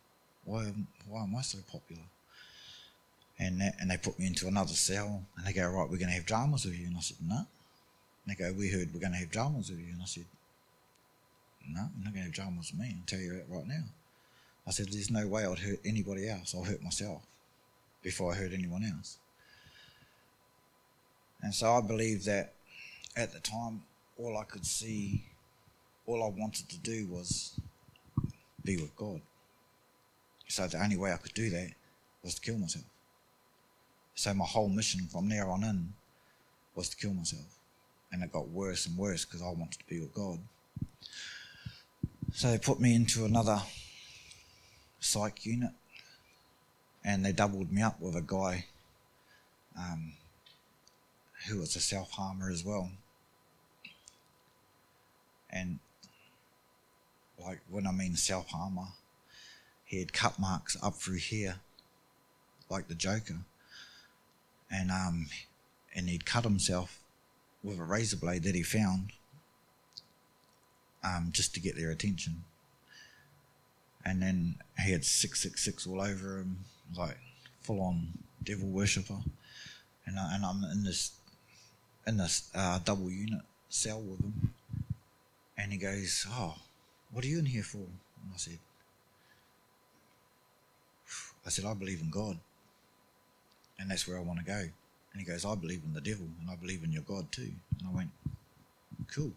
[0.51, 0.73] why
[1.07, 2.03] why am I so popular?
[3.39, 6.09] And that, and they put me into another cell, and they go, right, we're going
[6.09, 7.37] to have dramas with you, and I said, no.
[7.37, 7.47] And
[8.27, 10.25] they go, we heard we're going to have dramas with you, and I said,
[11.67, 12.95] no, you're not going to have dramas with me.
[12.95, 13.85] I'll tell you that right now.
[14.67, 16.53] I said, there's no way I'd hurt anybody else.
[16.53, 17.23] I'll hurt myself
[18.03, 19.17] before I hurt anyone else.
[21.41, 22.53] And so I believe that
[23.15, 23.81] at the time,
[24.19, 25.23] all I could see,
[26.05, 27.59] all I wanted to do was
[28.63, 29.21] be with God.
[30.51, 31.71] So the only way I could do that
[32.21, 32.83] was to kill myself.
[34.15, 35.93] So my whole mission from there on in
[36.75, 37.57] was to kill myself.
[38.11, 40.39] And it got worse and worse because I wanted to be with God.
[42.33, 43.61] So they put me into another
[44.99, 45.71] psych unit
[47.05, 48.65] and they doubled me up with a guy
[49.77, 50.11] um,
[51.47, 52.91] who was a self harmer as well.
[55.49, 55.79] And
[57.41, 58.87] like when I mean self harmer,
[59.91, 61.57] he had cut marks up through here,
[62.69, 63.39] like the Joker,
[64.71, 65.27] and um,
[65.93, 67.01] and he'd cut himself
[67.61, 69.11] with a razor blade that he found,
[71.03, 72.45] um, just to get their attention.
[74.05, 76.59] And then he had six six six all over him,
[76.97, 77.17] like
[77.59, 79.19] full on devil worshipper,
[80.05, 81.11] and I, and I'm in this
[82.07, 84.53] in this uh, double unit cell with him,
[85.57, 86.55] and he goes, "Oh,
[87.11, 88.59] what are you in here for?" And I said,
[91.45, 92.37] "I said I believe in God,
[93.79, 94.69] and that's where I want to go."
[95.11, 97.53] And he goes, "I believe in the devil, and I believe in your God too."
[97.79, 98.11] And I went,
[99.07, 99.33] "Cool."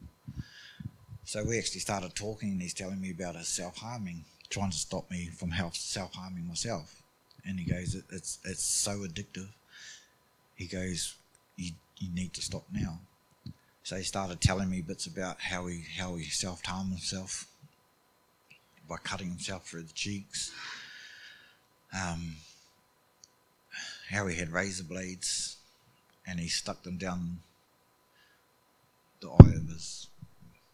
[1.24, 4.24] So we actually started talking, and he's telling me about his self harming
[4.54, 7.02] trying to stop me from self harming myself.
[7.44, 9.48] And he goes, it, it's it's so addictive.
[10.54, 11.14] He goes,
[11.56, 13.00] you you need to stop now.
[13.82, 17.46] So he started telling me bits about how he how he self harmed himself
[18.88, 20.52] by cutting himself through the cheeks.
[21.94, 22.36] Um,
[24.10, 25.56] how he had razor blades
[26.26, 27.38] and he stuck them down
[29.20, 30.08] the eye of his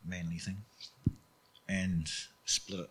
[0.07, 0.59] manly thing
[1.69, 2.11] and
[2.45, 2.91] split it.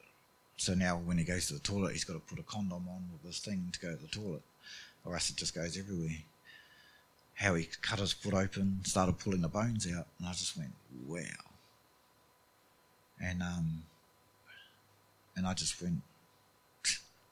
[0.58, 3.04] So now when he goes to the toilet, he's got to put a condom on
[3.12, 4.42] with this thing to go to the toilet,
[5.06, 6.18] or else it just goes everywhere.
[7.36, 10.74] How he cut his foot open, started pulling the bones out, and I just went,
[11.08, 11.22] wow.
[13.22, 13.84] And um,
[15.36, 16.02] and I just went,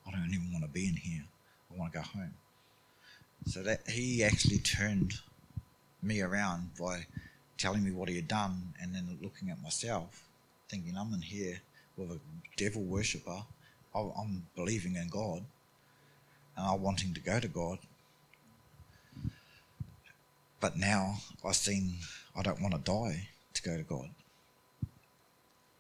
[0.08, 1.24] I don't even want to be in here.
[1.72, 2.34] I want to go home.
[3.46, 5.16] So that he actually turned
[6.02, 7.06] me around by
[7.58, 10.24] telling me what he had done and then looking at myself,
[10.70, 11.62] thinking I'm in here
[11.98, 12.20] with a
[12.56, 13.44] devil worshipper.
[13.96, 15.44] I'm believing in God
[16.56, 17.80] and I'm wanting to go to God.
[20.60, 21.96] But now I've seen
[22.36, 24.10] I don't want to die to go to God.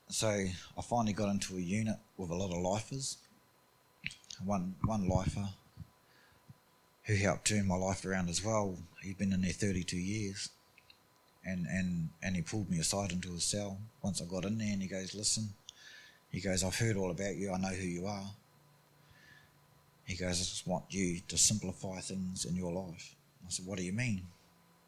[0.09, 3.17] So I finally got into a unit with a lot of lifers.
[4.45, 5.49] One one lifer
[7.07, 8.77] who helped turn my life around as well.
[9.01, 10.49] He'd been in there 32 years.
[11.45, 14.73] And, and, and he pulled me aside into a cell once I got in there
[14.73, 15.47] and he goes, Listen,
[16.29, 17.53] he goes, I've heard all about you.
[17.53, 18.25] I know who you are.
[20.03, 23.15] He goes, I just want you to simplify things in your life.
[23.45, 24.23] I said, What do you mean?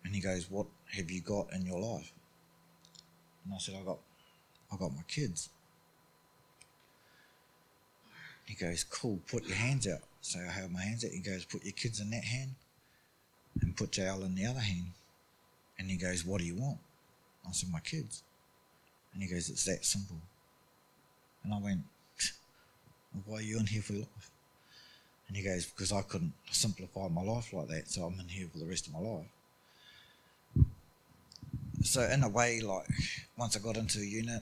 [0.04, 2.12] And he goes, What have you got in your life?
[3.46, 4.00] And I said, I got
[4.72, 5.50] I got my kids.
[8.50, 10.02] He goes, Cool, put your hands out.
[10.22, 11.12] So I held my hands out.
[11.12, 12.56] He goes, Put your kids in that hand
[13.62, 14.88] and put jail in the other hand.
[15.78, 16.80] And he goes, What do you want?
[17.48, 18.24] I said, My kids.
[19.14, 20.18] And he goes, It's that simple.
[21.44, 21.82] And I went,
[23.26, 24.32] Why are you in here for life?
[25.28, 28.48] And he goes, Because I couldn't simplify my life like that, so I'm in here
[28.52, 29.28] for the rest of my life.
[31.84, 32.88] So, in a way, like,
[33.38, 34.42] once I got into a unit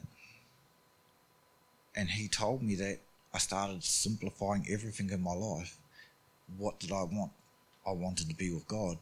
[1.94, 3.00] and he told me that,
[3.38, 5.78] I started simplifying everything in my life.
[6.58, 7.32] What did I want?
[7.86, 8.98] I wanted to be with God.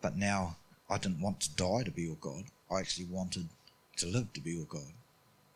[0.00, 0.56] But now
[0.90, 2.42] I didn't want to die to be with God.
[2.68, 3.46] I actually wanted
[3.98, 4.92] to live to be with God,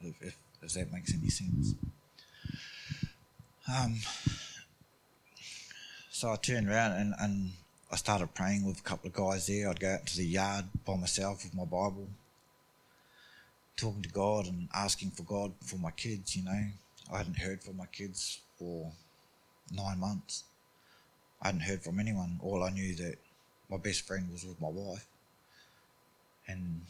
[0.00, 1.74] if, if, if that makes any sense.
[3.68, 3.96] Um,
[6.12, 7.50] so I turned around and, and
[7.90, 9.68] I started praying with a couple of guys there.
[9.68, 12.06] I'd go out to the yard by myself with my Bible,
[13.76, 16.66] talking to God and asking for God for my kids, you know.
[17.12, 18.90] I hadn't heard from my kids for
[19.72, 20.44] nine months.
[21.42, 22.40] I hadn't heard from anyone.
[22.42, 23.16] All I knew that
[23.70, 25.06] my best friend was with my wife.
[26.48, 26.82] And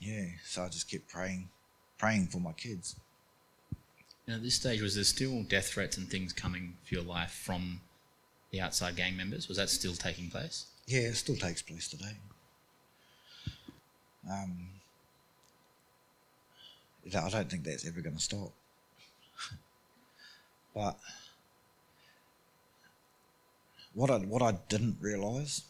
[0.00, 1.48] yeah, so I just kept praying,
[1.98, 2.96] praying for my kids.
[4.26, 7.32] And at this stage, was there still death threats and things coming for your life
[7.32, 7.80] from
[8.50, 9.48] the outside gang members?
[9.48, 10.66] Was that still taking place?
[10.86, 12.16] Yeah, it still takes place today.
[14.30, 14.68] Um,
[17.06, 18.52] I don't think that's ever going to stop.
[20.74, 20.98] but
[23.94, 25.62] what I what I didn't realise,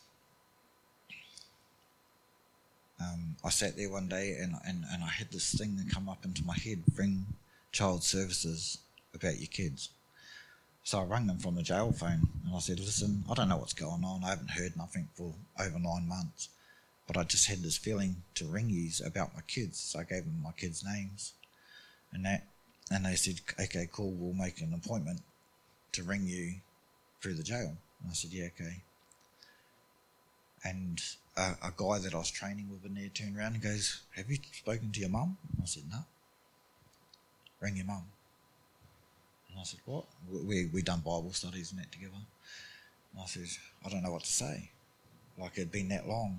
[3.00, 6.08] um, I sat there one day and, and, and I had this thing that come
[6.08, 7.26] up into my head: ring
[7.72, 8.78] child services
[9.14, 9.90] about your kids.
[10.82, 13.58] So I rang them from the jail phone and I said, "Listen, I don't know
[13.58, 14.24] what's going on.
[14.24, 16.48] I haven't heard nothing for over nine months."
[17.10, 19.80] But I just had this feeling to ring you about my kids.
[19.80, 21.32] So I gave them my kids' names
[22.12, 22.46] and that,
[22.88, 25.20] and they said, okay, cool, we'll make an appointment
[25.90, 26.54] to ring you
[27.20, 27.76] through the jail.
[28.00, 28.76] And I said, yeah, okay.
[30.62, 31.02] And
[31.36, 34.30] a, a guy that I was training with in there turned around and goes, have
[34.30, 35.36] you spoken to your mum?
[35.60, 36.04] I said, no.
[37.60, 38.04] Ring your mum.
[39.50, 40.04] And I said, what?
[40.30, 42.12] We, we done Bible studies and that together.
[43.12, 43.48] And I said,
[43.84, 44.70] I don't know what to say.
[45.36, 46.38] Like it'd been that long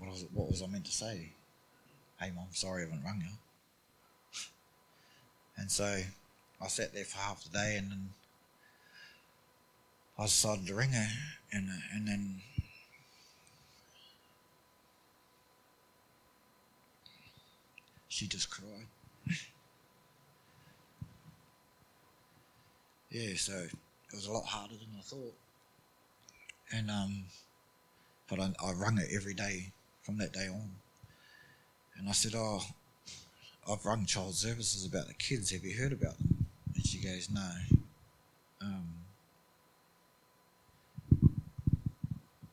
[0.00, 1.32] what was, what was I meant to say?
[2.18, 3.32] Hey, mom, sorry I haven't rung you.
[5.56, 6.00] And so
[6.60, 8.08] I sat there for half the day and then
[10.18, 11.08] I decided to ring her
[11.52, 12.40] and, and then
[18.08, 18.86] she just cried.
[23.10, 25.34] yeah, so it was a lot harder than I thought.
[26.72, 27.24] And um,
[28.28, 29.72] but I, I rung her every day
[30.02, 30.70] from that day on.
[31.96, 32.62] And I said, Oh,
[33.70, 35.50] I've rung child services about the kids.
[35.50, 36.46] Have you heard about them?
[36.74, 37.50] And she goes, No.
[38.62, 38.88] Um,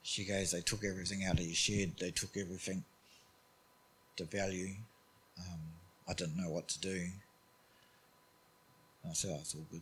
[0.03, 2.83] she goes, They took everything out of your shed, they took everything
[4.17, 4.73] to value.
[5.39, 5.59] Um,
[6.09, 6.89] I didn't know what to do.
[9.03, 9.81] And I said, oh, it's all good.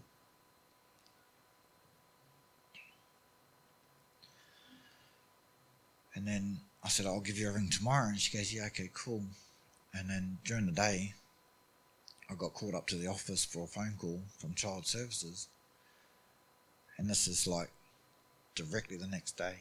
[6.14, 8.10] And then I said, I'll give you a ring tomorrow.
[8.10, 9.24] And she goes, yeah, okay, cool.
[9.96, 11.16] And then during the day,
[12.30, 15.48] I got called up to the office for a phone call from Child Services.
[16.98, 17.72] And this is like
[18.54, 19.56] directly the next day.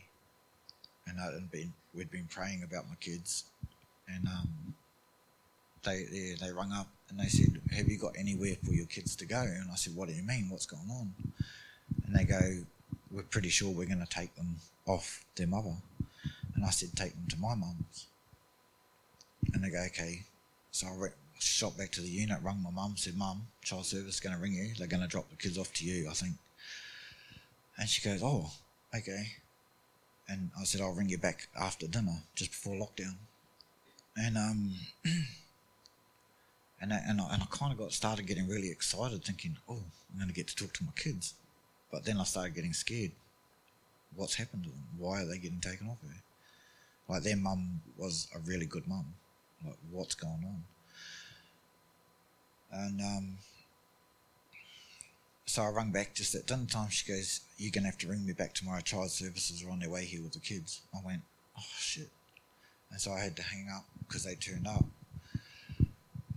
[1.06, 3.44] And I'd been, we'd been praying about my kids.
[4.06, 4.74] And um,
[5.82, 9.16] they, they, they rung up and they said, have you got anywhere for your kids
[9.16, 9.40] to go?
[9.40, 10.48] And I said, what do you mean?
[10.50, 11.14] What's going on?
[12.06, 12.64] And they go,
[13.10, 14.56] we're pretty sure we're going to take them
[14.86, 15.74] off their mother.
[16.54, 18.06] And I said, take them to my mum's.
[19.52, 20.22] And they go, okay.
[20.70, 24.14] So I re- shot back to the unit, rung my mum, said, Mum, child service
[24.14, 24.72] is going to ring you.
[24.78, 26.34] They're going to drop the kids off to you, I think.
[27.78, 28.50] And she goes, oh,
[28.96, 29.26] okay.
[30.28, 33.16] And I said, I'll ring you back after dinner, just before lockdown.
[34.16, 34.74] And, um,
[36.80, 39.82] and I, and I, and I kind of got started getting really excited, thinking, oh,
[40.12, 41.34] I'm going to get to talk to my kids.
[41.90, 43.12] But then I started getting scared.
[44.16, 44.84] What's happened to them?
[44.98, 46.14] Why are they getting taken off her?
[47.08, 49.14] Like their mum was a really good mum.
[49.64, 50.64] Like what's going on?
[52.72, 53.38] And um,
[55.46, 56.90] so I rang back just at dinner time.
[56.90, 58.80] She goes, "You're gonna have to ring me back tomorrow.
[58.80, 61.22] Child services are on their way here with the kids." I went,
[61.58, 62.10] "Oh shit!"
[62.90, 64.84] And so I had to hang up because they turned up.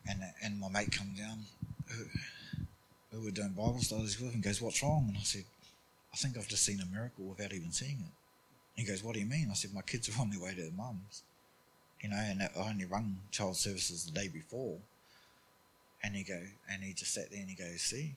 [0.08, 1.46] And and my mate come down,
[1.88, 2.06] who,
[3.12, 5.46] who were doing Bible studies with, and goes, "What's wrong?" And I said,
[6.14, 8.14] "I think I've just seen a miracle without even seeing it."
[8.78, 9.50] He goes, What do you mean?
[9.52, 11.24] I said, My kids are on their way to their mum's.
[12.00, 14.78] You know, and I only rung child services the day before.
[16.04, 16.40] And he go
[16.72, 18.16] and he just sat there and he goes, See,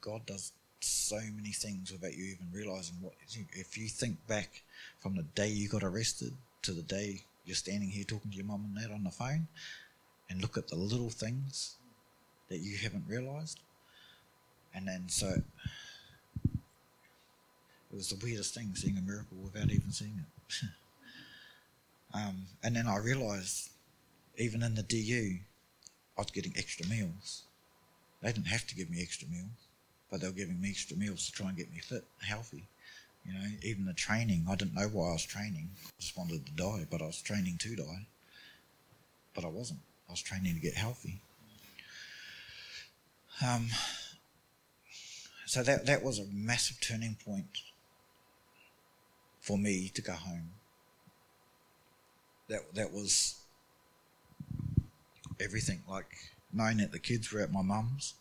[0.00, 3.14] God does so many things without you even realizing what
[3.52, 4.62] if you think back
[5.00, 6.30] from the day you got arrested
[6.60, 9.46] to the day you're standing here talking to your mum and dad on the phone
[10.28, 11.76] and look at the little things
[12.48, 13.60] that you haven't realized.
[14.74, 15.42] And then so
[17.94, 20.68] it was the weirdest thing seeing a miracle without even seeing it.
[22.14, 23.70] um, and then I realised,
[24.36, 25.38] even in the DU,
[26.18, 27.42] I was getting extra meals.
[28.20, 29.68] They didn't have to give me extra meals,
[30.10, 32.64] but they were giving me extra meals to try and get me fit, healthy.
[33.24, 35.68] You know, even the training, I didn't know why I was training.
[35.86, 38.06] I just wanted to die, but I was training to die.
[39.36, 39.80] But I wasn't.
[40.08, 41.20] I was training to get healthy.
[43.46, 43.68] Um,
[45.46, 47.46] so that that was a massive turning point
[49.44, 50.48] for me to go home.
[52.48, 53.36] That that was
[55.38, 55.82] everything.
[55.88, 56.16] Like
[56.50, 58.14] knowing that the kids were at my mum's.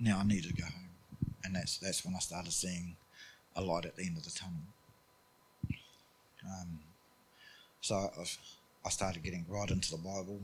[0.00, 0.90] Now I needed to go home,
[1.44, 2.96] and that's that's when I started seeing
[3.54, 4.66] a light at the end of the tunnel.
[6.44, 6.80] Um,
[7.80, 8.24] so I,
[8.84, 10.40] I started getting right into the Bible.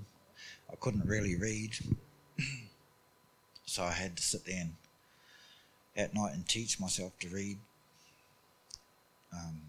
[0.72, 1.72] I couldn't really read,
[3.66, 4.74] so I had to sit there and,
[5.96, 7.58] at night and teach myself to read
[9.32, 9.60] um,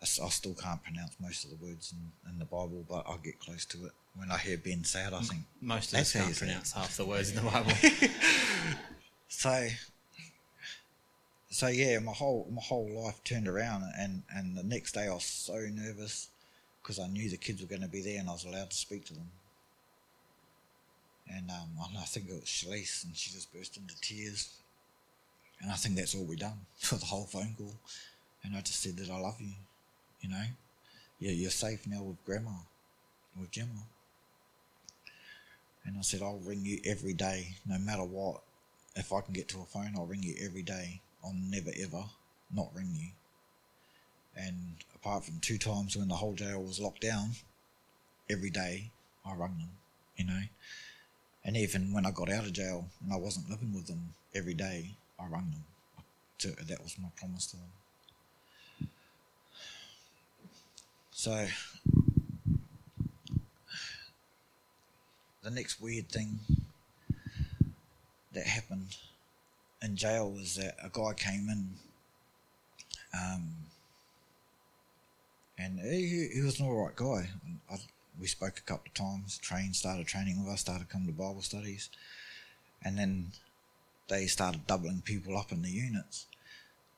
[0.00, 3.18] I, I, still can't pronounce most of the words in, in, the Bible, but I'll
[3.18, 3.92] get close to it.
[4.14, 7.06] When I hear Ben say it, I think most of us can't pronounce half the
[7.06, 7.72] words in the Bible.
[9.28, 9.68] so,
[11.50, 15.14] so yeah, my whole my whole life turned around, and and the next day I
[15.14, 16.28] was so nervous
[16.82, 18.76] because I knew the kids were going to be there, and I was allowed to
[18.76, 19.30] speak to them.
[21.30, 24.48] And um, I think it was Shalise, and she just burst into tears.
[25.60, 27.74] And I think that's all we done for the whole phone call.
[28.42, 29.52] And I just said that I love you,
[30.20, 30.44] you know.
[31.18, 32.52] Yeah, you're safe now with grandma,
[33.38, 33.86] with Gemma.
[35.84, 38.42] And I said, I'll ring you every day, no matter what.
[38.94, 41.00] If I can get to a phone, I'll ring you every day.
[41.24, 42.04] I'll never ever
[42.54, 43.08] not ring you.
[44.36, 47.30] And apart from two times when the whole jail was locked down,
[48.30, 48.90] every day
[49.26, 49.70] I rang them,
[50.16, 50.42] you know.
[51.44, 54.54] And even when I got out of jail and I wasn't living with them every
[54.54, 55.64] day, I rang them.
[56.40, 57.72] To, that was my promise to them.
[61.18, 61.48] So,
[65.42, 66.38] the next weird thing
[68.32, 68.96] that happened
[69.82, 71.70] in jail was that a guy came in
[73.12, 73.48] um,
[75.58, 77.30] and he, he was an alright guy.
[77.68, 77.78] I,
[78.20, 81.42] we spoke a couple of times, trained, started training with us, started coming to Bible
[81.42, 81.90] studies,
[82.84, 83.32] and then
[84.06, 86.26] they started doubling people up in the units.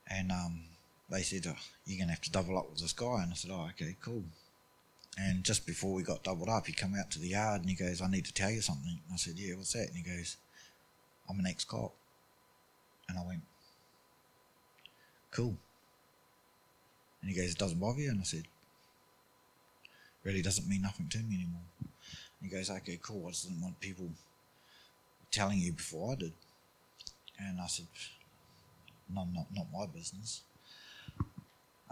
[0.07, 0.65] And um,
[1.11, 3.23] they said, oh, you're going to have to double up with this guy.
[3.23, 4.25] And I said, oh, okay, cool.
[5.19, 7.77] And just before we got doubled up, he come out to the yard and he
[7.77, 9.01] goes, I need to tell you something.
[9.07, 9.89] And I said, yeah, what's that?
[9.89, 10.37] And he goes,
[11.29, 11.93] I'm an ex-cop.
[13.09, 13.43] And I went,
[15.33, 15.57] cool.
[17.21, 18.11] And he goes, it doesn't bother you?
[18.11, 18.45] And I said,
[20.23, 21.63] really doesn't mean nothing to me anymore.
[21.81, 21.91] And
[22.43, 23.27] he goes, okay, cool.
[23.27, 24.09] I just didn't want people
[25.31, 26.33] telling you before I did.
[27.39, 27.87] And I said,
[29.13, 30.43] no, not, not my business.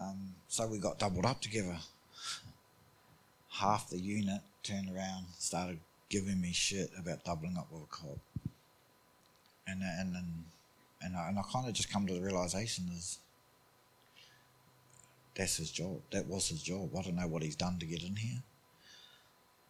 [0.01, 1.77] Um, so we got doubled up together.
[3.51, 8.19] Half the unit turned around, started giving me shit about doubling up with a cop.
[9.67, 10.45] And, and then,
[11.03, 13.19] and I, and I kind of just come to the realization is
[15.35, 16.01] that's his job.
[16.11, 16.91] That was his job.
[16.97, 18.43] I don't know what he's done to get in here.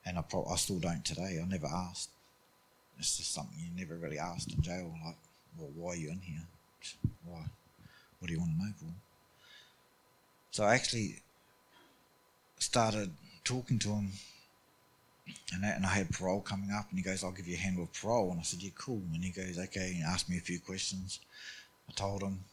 [0.07, 1.39] And I, pro- I still don't today.
[1.43, 2.11] I never asked.
[2.99, 4.93] It's just something you never really asked in jail.
[5.05, 5.17] Like,
[5.59, 6.43] well, why are you in here?
[7.25, 7.45] Why?
[8.19, 9.08] What do you want to know for?
[10.51, 11.23] So I actually
[12.59, 13.13] started
[13.45, 14.13] talking to him,
[15.53, 17.79] and, and I had parole coming up, and he goes, "I'll give you a hand
[17.79, 20.41] with parole," and I said, "Yeah, cool." And he goes, "Okay," and asked me a
[20.41, 21.21] few questions.
[21.89, 22.45] I told him,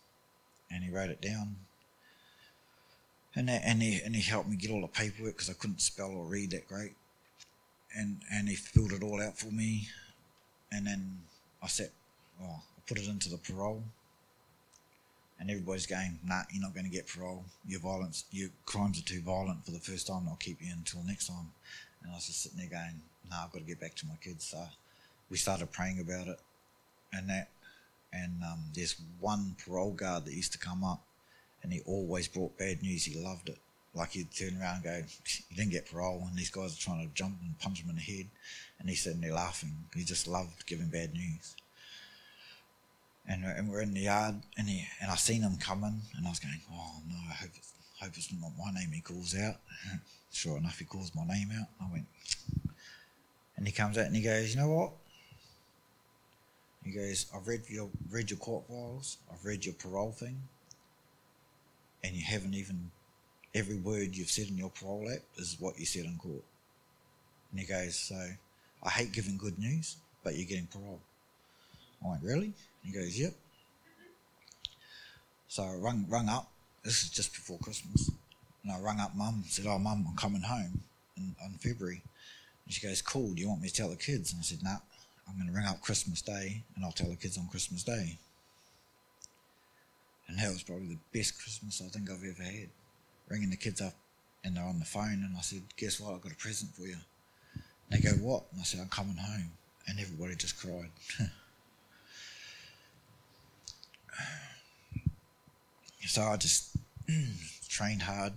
[0.71, 1.55] and he wrote it down.
[3.35, 5.81] And, that, and he and he helped me get all the paperwork because I couldn't
[5.81, 6.93] spell or read that great,
[7.93, 9.89] and and he filled it all out for me,
[10.71, 11.19] and then
[11.61, 11.91] I said,
[12.39, 13.83] well, I put it into the parole,
[15.39, 17.43] and everybody's going, nah, you're not going to get parole.
[17.67, 20.25] Your violence, your crimes are too violent for the first time.
[20.27, 21.51] I'll keep you in until next time.
[22.01, 24.15] And I was just sitting there going, nah, I've got to get back to my
[24.21, 24.45] kids.
[24.45, 24.63] So
[25.29, 26.39] we started praying about it,
[27.11, 27.49] and that,
[28.13, 31.01] and um, there's one parole guard that used to come up,
[31.63, 33.05] and he always brought bad news.
[33.05, 33.57] He loved it.
[33.93, 35.01] Like he'd turn around and go,
[35.49, 37.95] "You didn't get parole," and these guys are trying to jump and punch him in
[37.95, 38.27] the head,
[38.79, 39.73] and he's sitting there laughing.
[39.95, 41.55] He just loved giving bad news
[43.28, 46.30] and, and we're in the yard, and he, and I seen him coming, and I
[46.30, 49.55] was going, oh no, I hope it's, hope it's not my name he calls out.
[50.32, 51.67] sure enough, he calls my name out.
[51.82, 52.05] I went,
[53.57, 54.91] and he comes out and he goes, you know what?
[56.84, 60.39] He goes, I've read your read your court files, I've read your parole thing,
[62.03, 62.91] and you haven't even
[63.55, 66.43] every word you've said in your parole app is what you said in court.
[67.51, 68.21] And he goes, so
[68.84, 70.99] I hate giving good news, but you're getting parole.
[72.03, 72.53] I went, really?
[72.86, 73.33] He goes, yep.
[75.47, 76.51] So I rung, rung up.
[76.83, 78.11] This is just before Christmas.
[78.63, 80.81] And I rung up mum and said, oh, mum, I'm coming home
[81.17, 82.01] in, in February.
[82.65, 84.31] And she goes, cool, do you want me to tell the kids?
[84.31, 84.77] And I said, nah,
[85.27, 88.17] I'm going to ring up Christmas Day and I'll tell the kids on Christmas Day.
[90.27, 92.69] And that was probably the best Christmas I think I've ever had.
[93.29, 93.93] Ringing the kids up
[94.43, 96.83] and they're on the phone and I said, guess what, I've got a present for
[96.83, 96.97] you.
[97.89, 98.43] And they go, what?
[98.51, 99.51] And I said, I'm coming home.
[99.88, 100.89] And everybody just cried.
[106.05, 106.76] so I just
[107.70, 108.34] trained hard,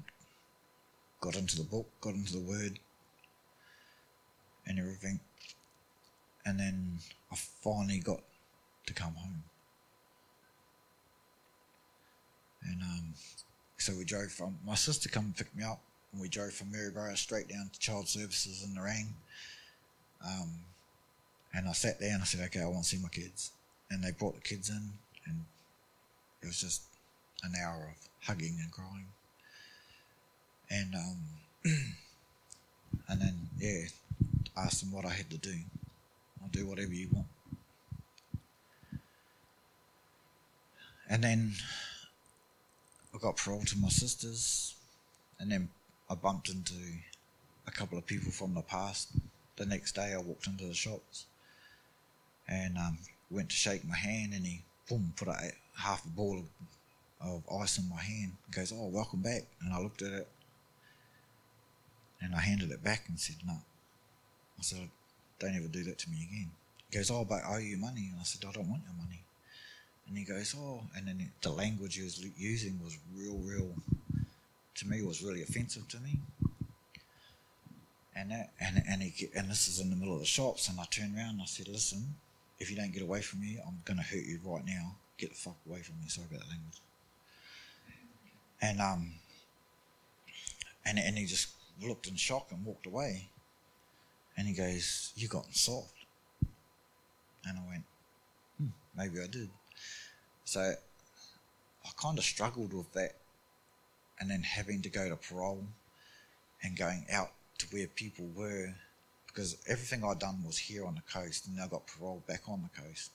[1.21, 2.79] got into the book, got into the word,
[4.67, 5.21] and everything.
[6.45, 6.99] And then
[7.31, 8.21] I finally got
[8.87, 9.45] to come home.
[12.65, 13.15] And um,
[13.77, 15.81] so we drove from, my sister come and me up,
[16.13, 19.09] and we drove from Maryborough straight down to Child Services in Nerang.
[20.27, 20.51] Um,
[21.55, 23.53] and I sat there and I said, okay, I want to see my kids.
[23.91, 24.91] And they brought the kids in,
[25.27, 25.45] and
[26.43, 26.83] it was just
[27.43, 29.07] an hour of hugging and crying.
[30.71, 31.17] And um,
[33.09, 33.87] and then yeah,
[34.57, 35.55] asked them what I had to do.
[36.43, 37.27] I'll do whatever you want.
[41.11, 41.53] And then
[43.15, 44.75] I got parole to my sisters,
[45.41, 45.71] and then
[46.11, 46.75] I bumped into
[47.67, 49.09] a couple of people from the past.
[49.57, 51.25] The next day, I walked into the shops
[52.47, 52.99] and um,
[53.31, 56.45] went to shake my hand, and he boom put a half a ball of
[57.21, 58.33] of ice in my hand.
[58.47, 59.43] He goes, Oh, welcome back.
[59.63, 60.29] And I looked at it
[62.21, 63.55] and I handed it back and said, No.
[63.55, 64.89] I said,
[65.39, 66.51] Don't ever do that to me again.
[66.91, 68.09] He goes, Oh, but I owe you money.
[68.13, 69.23] And I said, I don't want your money.
[70.07, 73.75] And he goes, Oh, and then the language he was using was real, real,
[74.77, 76.19] to me, was really offensive to me.
[78.15, 80.81] And that, and and he, and this is in the middle of the shops, and
[80.81, 82.17] I turned around and I said, "Listen,
[82.59, 84.97] if you don't get away from me, I'm going to hurt you right now.
[85.19, 86.81] Get the fuck away from me." Sorry about that language
[88.61, 89.13] and um,
[90.85, 91.49] and and he just
[91.83, 93.29] looked in shock and walked away.
[94.37, 95.95] And he goes, "You gotten soft,"
[97.45, 97.85] and I went,
[98.57, 99.51] hmm, "Maybe I did."
[100.45, 100.61] So
[101.85, 103.17] I kind of struggled with that,
[104.21, 105.67] and then having to go to parole
[106.63, 108.75] and going out to where people were,
[109.27, 112.63] because everything I'd done was here on the coast, and I got parole back on
[112.63, 113.11] the coast.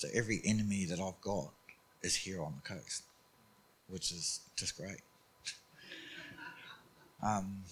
[0.00, 1.50] So every enemy that I've got
[2.02, 3.02] is here on the coast
[3.88, 5.00] which is just great.
[7.20, 7.64] Um,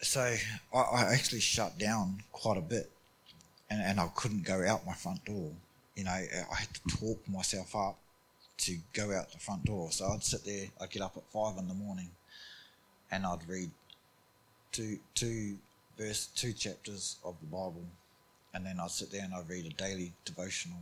[0.00, 0.34] so
[0.74, 2.90] I, I, actually shut down quite a bit,
[3.70, 5.52] and, and I couldn't go out my front door.
[5.94, 7.98] You know, I had to talk myself up
[8.58, 9.92] to go out the front door.
[9.92, 10.66] So I'd sit there.
[10.80, 12.10] I'd get up at five in the morning,
[13.12, 13.70] and I'd read
[14.72, 15.56] two two
[15.96, 17.84] verse two chapters of the Bible,
[18.54, 20.78] and then I'd sit there and I'd read a daily devotional,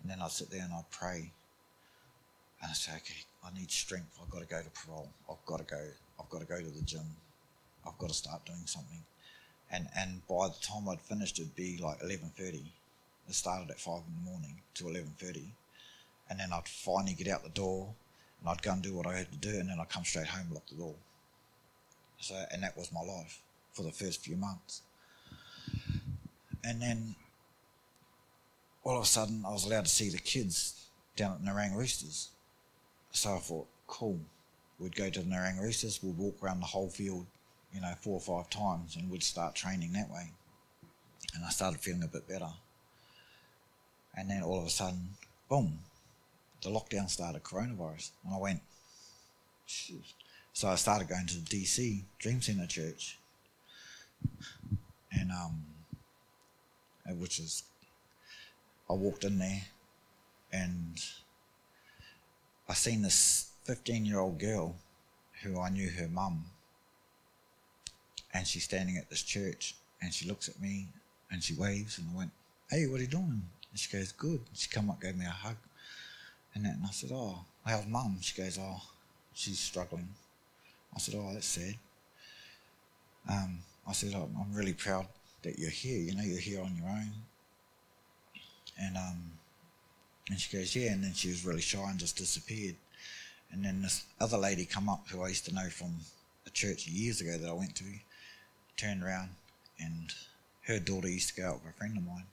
[0.00, 1.32] and then I'd sit there and I'd pray.
[2.62, 4.18] And I'd say, okay, I need strength.
[4.22, 5.08] I've got to go to parole.
[5.30, 5.82] I've got to go.
[6.18, 7.16] I've got to go to the gym.
[7.86, 9.02] I've got to start doing something.
[9.70, 12.72] And and by the time I'd finished, it'd be like eleven thirty.
[13.28, 15.54] It started at five in the morning to eleven thirty,
[16.28, 17.94] and then I'd finally get out the door,
[18.40, 20.26] and I'd go and do what I had to do, and then I'd come straight
[20.26, 20.94] home, lock the door.
[22.18, 23.40] So, and that was my life
[23.72, 24.82] for the first few months.
[26.64, 27.14] And then
[28.84, 32.30] all of a sudden, I was allowed to see the kids down at Nerang Roosters.
[33.12, 34.20] So I thought, cool.
[34.78, 37.26] We'd go to the Nerang Roosters, we'd walk around the whole field,
[37.74, 40.30] you know, four or five times, and we'd start training that way.
[41.34, 42.48] And I started feeling a bit better.
[44.16, 45.10] And then all of a sudden,
[45.48, 45.80] boom,
[46.62, 48.10] the lockdown started, coronavirus.
[48.24, 48.60] And I went.
[50.52, 53.18] So I started going to the DC Dream Center Church,
[55.12, 55.62] and um,
[57.14, 57.62] which is,
[58.88, 59.62] I walked in there,
[60.52, 61.02] and
[62.68, 64.76] I seen this fifteen-year-old girl,
[65.42, 66.44] who I knew her mum,
[68.32, 70.88] and she's standing at this church, and she looks at me,
[71.30, 72.30] and she waves, and I went,
[72.68, 75.30] "Hey, what are you doing?" And she goes, "Good." She come up, gave me a
[75.30, 75.56] hug,
[76.54, 78.82] and that, and I said, "Oh, how's mum?" She goes, "Oh,
[79.34, 80.08] she's struggling."
[80.94, 81.76] I said, "Oh, that's sad."
[83.28, 85.06] Um, I said, oh, "I'm really proud
[85.42, 85.98] that you're here.
[85.98, 87.12] You know, you're here on your own."
[88.80, 89.32] And um,
[90.28, 92.76] and she goes, "Yeah." And then she was really shy and just disappeared.
[93.52, 95.94] And then this other lady come up who I used to know from
[96.46, 97.84] a church years ago that I went to,
[98.76, 99.30] turned around,
[99.78, 100.12] and
[100.66, 102.26] her daughter used to go out with a friend of mine.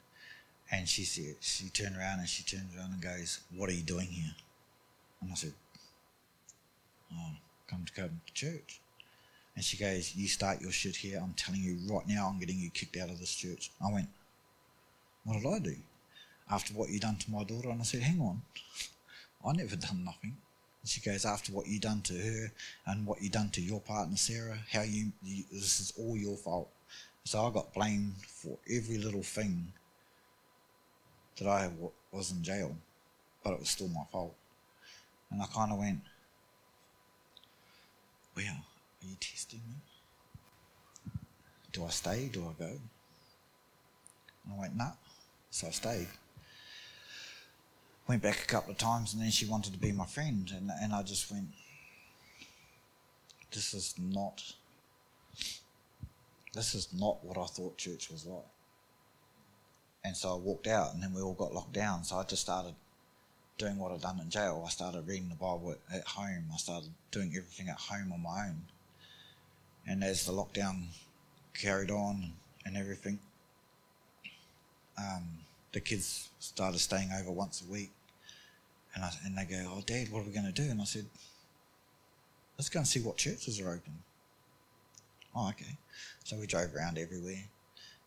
[0.70, 3.84] And she said, she turned around and she turned around and goes, "What are you
[3.84, 4.36] doing here?"
[5.22, 5.54] And I said,
[7.14, 7.32] "Oh,
[7.68, 8.80] come to come to church."
[9.58, 11.20] And she goes, "You start your shit here.
[11.20, 14.08] I'm telling you right now, I'm getting you kicked out of this church." I went,
[15.24, 15.82] "What did I do?"
[16.48, 18.44] After what you done to my daughter, and I said, "Hang on,
[19.44, 20.38] I never done nothing."
[20.84, 22.54] And she goes, "After what you done to her
[22.86, 26.38] and what you done to your partner Sarah, how you, you this is all your
[26.38, 26.72] fault."
[27.24, 29.74] So I got blamed for every little thing
[31.38, 31.72] that I
[32.12, 32.78] was in jail,
[33.44, 34.36] but it was still my fault.
[35.32, 36.02] And I kind of went,
[38.36, 38.64] Well,
[39.08, 39.76] are you testing me?
[41.72, 42.30] Do I stay?
[42.32, 42.66] Do I go?
[42.66, 44.92] And I went, Nah.
[45.50, 46.08] So I stayed.
[48.08, 50.52] Went back a couple of times and then she wanted to be my friend.
[50.56, 51.48] And, and I just went,
[53.52, 54.44] This is not.
[56.54, 58.44] This is not what I thought church was like.
[60.04, 62.04] And so I walked out, and then we all got locked down.
[62.04, 62.74] So I just started
[63.58, 64.64] doing what I'd done in jail.
[64.66, 66.46] I started reading the Bible at, at home.
[66.52, 68.62] I started doing everything at home on my own.
[69.88, 70.88] And as the lockdown
[71.54, 72.34] carried on
[72.66, 73.20] and everything,
[74.98, 75.24] um,
[75.72, 77.92] the kids started staying over once a week.
[78.94, 80.70] And, I, and they go, Oh, Dad, what are we going to do?
[80.70, 81.06] And I said,
[82.58, 83.94] Let's go and see what churches are open.
[85.36, 85.78] Oh, okay.
[86.24, 87.44] So we drove around everywhere.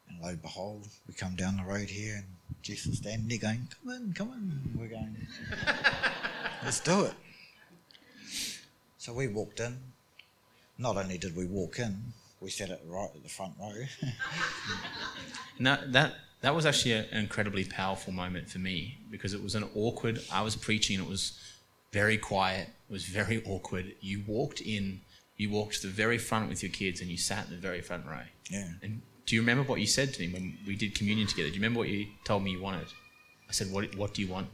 [0.08, 2.26] And lo and behold, we come down the road here and
[2.62, 4.80] Jess is standing there going, Come in, come in.
[4.80, 5.16] We're going,
[6.64, 7.14] Let's do it.
[8.98, 9.78] So we walked in.
[10.80, 13.84] Not only did we walk in, we sat at right at the front row.
[15.58, 19.54] And that, that, was actually a- an incredibly powerful moment for me because it was
[19.54, 21.38] an awkward, I was preaching and it was
[21.92, 23.94] very quiet, it was very awkward.
[24.00, 25.02] You walked in,
[25.36, 27.82] you walked to the very front with your kids and you sat in the very
[27.82, 28.22] front row.
[28.50, 28.68] yeah.
[28.82, 31.48] And do you remember what you said to me when we did communion together?
[31.50, 32.88] Do you remember what you told me you wanted?
[33.48, 34.48] I said, What, what do you want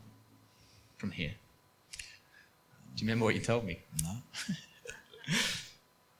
[0.98, 1.34] from here?
[2.96, 3.78] Do you remember what you told me?
[4.02, 4.16] No.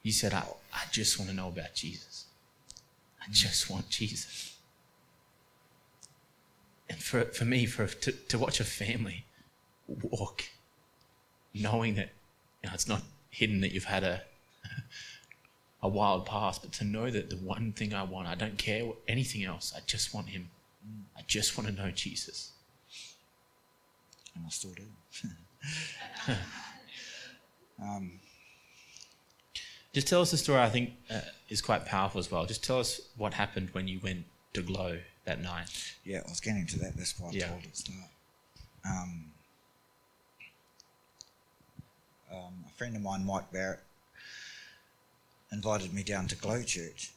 [0.06, 2.26] You said, I, I just want to know about Jesus.
[3.20, 4.56] I just want Jesus.
[6.88, 9.24] And for, for me, for to, to watch a family
[9.88, 10.44] walk,
[11.52, 12.10] knowing that
[12.62, 14.22] you know, it's not hidden that you've had a,
[15.82, 18.86] a wild past, but to know that the one thing I want, I don't care
[18.86, 20.50] what, anything else, I just want Him.
[21.18, 22.52] I just want to know Jesus.
[24.36, 24.84] And I still do.
[27.82, 28.20] um,
[29.96, 32.44] Just tell us the story, I think, uh, is quite powerful as well.
[32.44, 35.70] Just tell us what happened when you went to Glow that night.
[36.04, 36.98] yeah, I was getting to that.
[36.98, 37.48] That's why I Yeah.
[37.48, 38.10] told it start.
[38.84, 39.32] Um,
[42.30, 43.80] um, a friend of mine, Mike Barrett,
[45.50, 47.12] invited me down to Glow Church.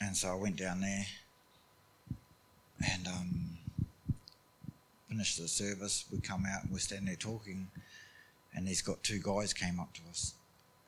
[0.00, 1.04] And so I went down there
[2.90, 3.58] and um,
[5.06, 6.06] finished the service.
[6.10, 7.70] We come out and we're standing there talking.
[8.54, 10.32] And he's got two guys came up to us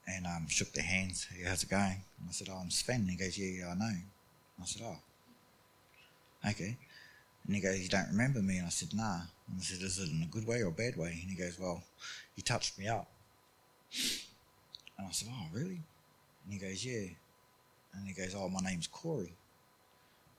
[0.07, 1.26] and um, shook their hands.
[1.46, 2.02] How's it going?
[2.20, 3.00] And I said, Oh, I'm Sven.
[3.00, 3.86] And he goes, Yeah, yeah, I know.
[3.86, 4.98] And I said, Oh.
[6.50, 6.76] okay.
[7.46, 8.57] And he goes, you don't remember me?
[8.59, 9.20] And I said, nah.
[9.48, 11.09] And I said, is it in a good way or a bad way?
[11.09, 11.82] And he goes, well,
[12.36, 13.07] you touched me up.
[14.98, 15.80] And I said, oh, really?
[16.44, 17.09] And he goes, yeah.
[17.94, 19.34] And he goes, oh, my name's Corey.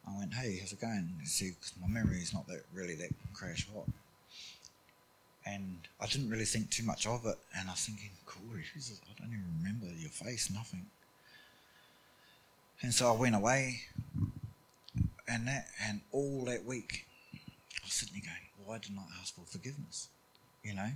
[0.07, 1.09] I went, hey, how's it going?
[1.19, 3.87] Because my memory is not that really that crash hot.
[5.45, 7.37] And I didn't really think too much of it.
[7.57, 10.85] And I was thinking, Corey, Jesus, I don't even remember your face, nothing.
[12.81, 13.81] And so I went away,
[15.27, 19.35] and that, and all that week, I was sitting there going, why didn't I ask
[19.35, 20.09] for forgiveness?
[20.63, 20.89] You know?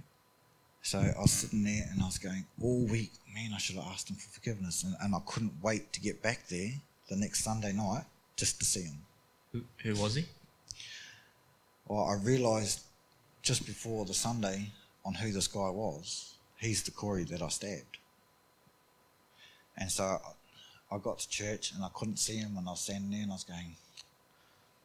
[0.82, 3.86] So I was sitting there and I was going, all week, man, I should have
[3.86, 4.84] asked him for forgiveness.
[4.84, 6.72] And, and I couldn't wait to get back there
[7.10, 8.98] the next Sunday night just to see him.
[9.52, 10.26] Who, who was he?
[11.88, 12.82] Well, I realised
[13.42, 14.72] just before the Sunday
[15.06, 16.36] on who this guy was.
[16.58, 17.98] He's the Corey that I stabbed.
[19.78, 20.20] And so
[20.92, 23.32] I got to church and I couldn't see him and I was standing there and
[23.32, 23.76] I was going,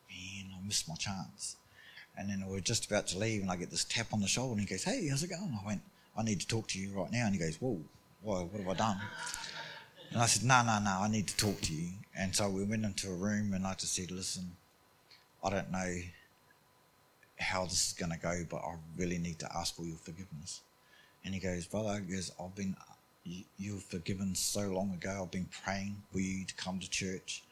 [0.08, 1.56] man, I missed my chance.
[2.16, 4.28] And then we are just about to leave and I get this tap on the
[4.28, 5.58] shoulder and he goes, hey, how's it going?
[5.60, 5.82] I went,
[6.16, 7.26] I need to talk to you right now.
[7.26, 7.80] And he goes, whoa,
[8.22, 9.00] whoa what have I done?
[10.12, 11.88] And I said, no, no, no, I need to talk to you.
[12.16, 14.52] And so we went into a room and I just said, listen,
[15.42, 15.96] I don't know
[17.38, 20.60] how this is going to go, but I really need to ask for your forgiveness.
[21.24, 22.76] And he goes, brother, he goes, I've been,
[23.24, 25.22] you, have forgiven so long ago.
[25.22, 27.42] I've been praying for you to come to church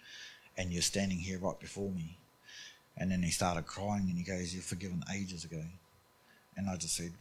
[0.56, 2.18] and you're standing here right before me.
[2.98, 5.62] And then he started crying and he goes, you're forgiven ages ago.
[6.56, 7.12] And I just said,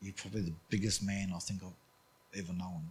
[0.00, 2.82] you're probably the biggest man I think I've ever known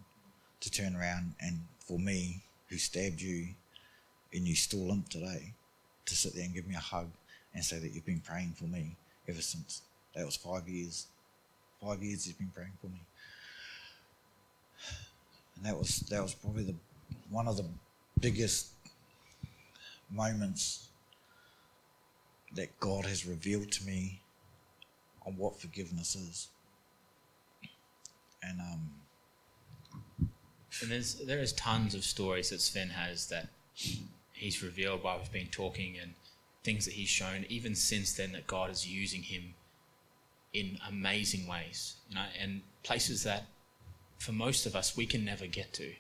[0.59, 3.47] to turn around and for me, who stabbed you
[4.33, 5.53] and you still limp today,
[6.05, 7.07] to sit there and give me a hug
[7.53, 8.95] and say that you've been praying for me
[9.27, 9.81] ever since.
[10.15, 11.07] That was five years.
[11.81, 13.01] Five years you've been praying for me.
[15.55, 16.75] And that was that was probably the
[17.29, 17.65] one of the
[18.19, 18.69] biggest
[20.09, 20.87] moments
[22.55, 24.21] that God has revealed to me
[25.25, 26.47] on what forgiveness is.
[28.41, 28.89] And um
[30.81, 33.47] and there's there is tons of stories that Sven has that
[34.33, 36.13] he's revealed while we've been talking and
[36.63, 39.53] things that he's shown even since then that God is using him
[40.53, 43.45] in amazing ways, you know, and places that
[44.17, 45.93] for most of us we can never get to.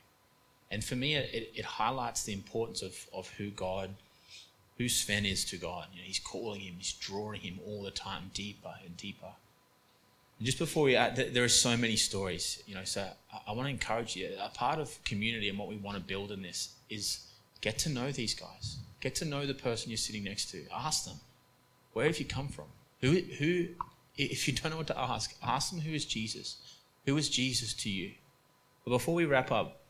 [0.71, 3.91] And for me, it, it highlights the importance of, of who God,
[4.77, 5.87] who Sven is to God.
[5.93, 9.33] You know, he's calling him, he's drawing him all the time deeper and deeper.
[10.37, 13.51] And just before we add, there are so many stories, you know, so I, I
[13.53, 14.29] want to encourage you.
[14.41, 17.25] A part of community and what we want to build in this is
[17.61, 20.65] get to know these guys Get to know the person you're sitting next to.
[20.73, 21.19] Ask them,
[21.93, 22.65] where have you come from?
[23.01, 23.67] Who, who,
[24.17, 26.57] if you don't know what to ask, ask them who is Jesus.
[27.05, 28.11] Who is Jesus to you?
[28.83, 29.81] But before we wrap up,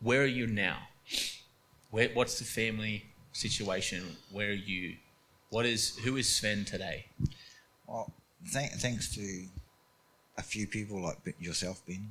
[0.00, 0.78] where are you now?
[1.90, 4.16] Where, what's the family situation?
[4.30, 4.96] Where are you?
[5.50, 7.06] What is who is Sven today?
[7.86, 8.12] Well,
[8.52, 9.44] th- thanks to
[10.36, 12.10] a few people like yourself, Ben,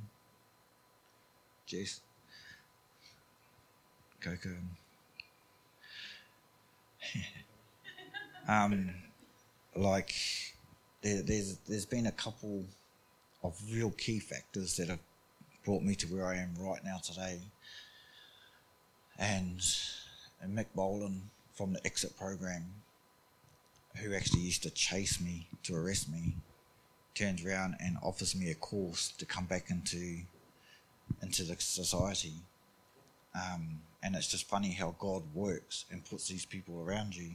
[1.66, 2.00] Jess,
[4.20, 4.50] Coco,
[8.48, 8.90] um,
[9.76, 10.14] like
[11.02, 12.64] there, there's there's been a couple
[13.42, 14.98] of real key factors that have
[15.64, 17.38] brought me to where I am right now today.
[19.18, 19.60] And,
[20.40, 21.22] and Mick Boland
[21.54, 22.64] from the exit program,
[23.96, 26.36] who actually used to chase me to arrest me,
[27.14, 30.20] turns around and offers me a course to come back into
[31.22, 32.34] into the society.
[33.34, 37.32] Um, and it's just funny how God works and puts these people around you.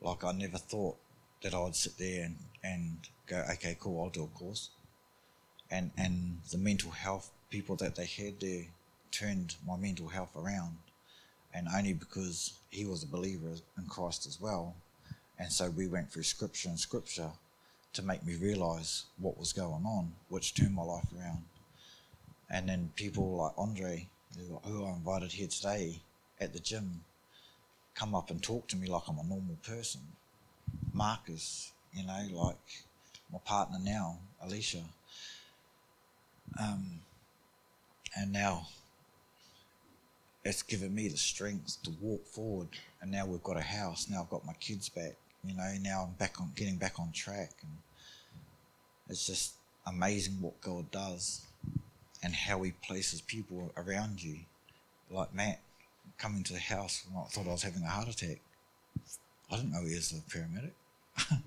[0.00, 0.96] Like I never thought
[1.42, 4.70] that I'd sit there and, and go, okay, cool, I'll do a course.
[5.70, 8.64] And and the mental health people that they had there
[9.10, 10.78] turned my mental health around.
[11.54, 14.74] And only because he was a believer in Christ as well.
[15.38, 17.30] And so we went through scripture and scripture
[17.92, 21.44] to make me realize what was going on, which turned my life around.
[22.48, 24.08] And then people like Andre,
[24.64, 26.00] who I invited here today
[26.40, 27.02] at the gym
[27.94, 30.00] come up and talk to me like I'm a normal person.
[30.92, 32.56] Marcus, you know, like
[33.32, 34.82] my partner now, Alicia.
[36.58, 37.00] Um,
[38.16, 38.68] and now
[40.44, 42.68] it's given me the strength to walk forward.
[43.00, 44.08] And now we've got a house.
[44.10, 45.16] Now I've got my kids back.
[45.44, 47.50] You know, now I'm back on getting back on track.
[47.62, 47.72] And
[49.08, 49.54] it's just
[49.86, 51.46] amazing what God does
[52.22, 54.38] and how he places people around you.
[55.10, 55.60] Like Matt
[56.18, 58.40] coming to the house and I thought I was having a heart attack.
[59.50, 60.72] I didn't know he was a paramedic.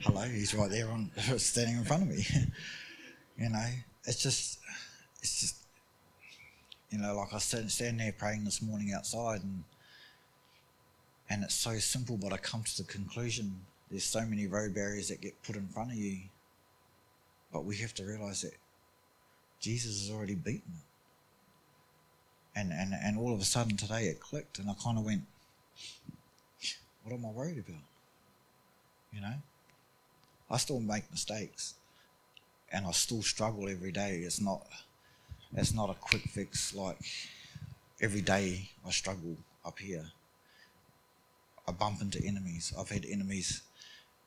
[0.00, 2.26] Hello, he's right there on standing in front of me.
[3.38, 3.68] you know,
[4.04, 4.58] it's just,
[5.22, 5.56] it's just,
[6.90, 9.64] you know, like I stand, stand there praying this morning outside and
[11.30, 13.60] And it's so simple, but I come to the conclusion
[13.90, 16.18] there's so many road barriers that get put in front of you.
[17.52, 18.54] But we have to realize that
[19.66, 20.84] Jesus has already beaten it.
[22.54, 25.22] And, and, and all of a sudden today it clicked, and I kind of went,
[27.02, 27.82] What am I worried about?
[29.12, 29.34] You know?
[30.48, 31.74] I still make mistakes,
[32.70, 34.18] and I still struggle every day.
[34.18, 34.64] It's not,
[35.56, 36.98] it's not a quick fix like
[38.00, 40.04] every day I struggle up here.
[41.66, 42.72] I bump into enemies.
[42.78, 43.62] I've had enemies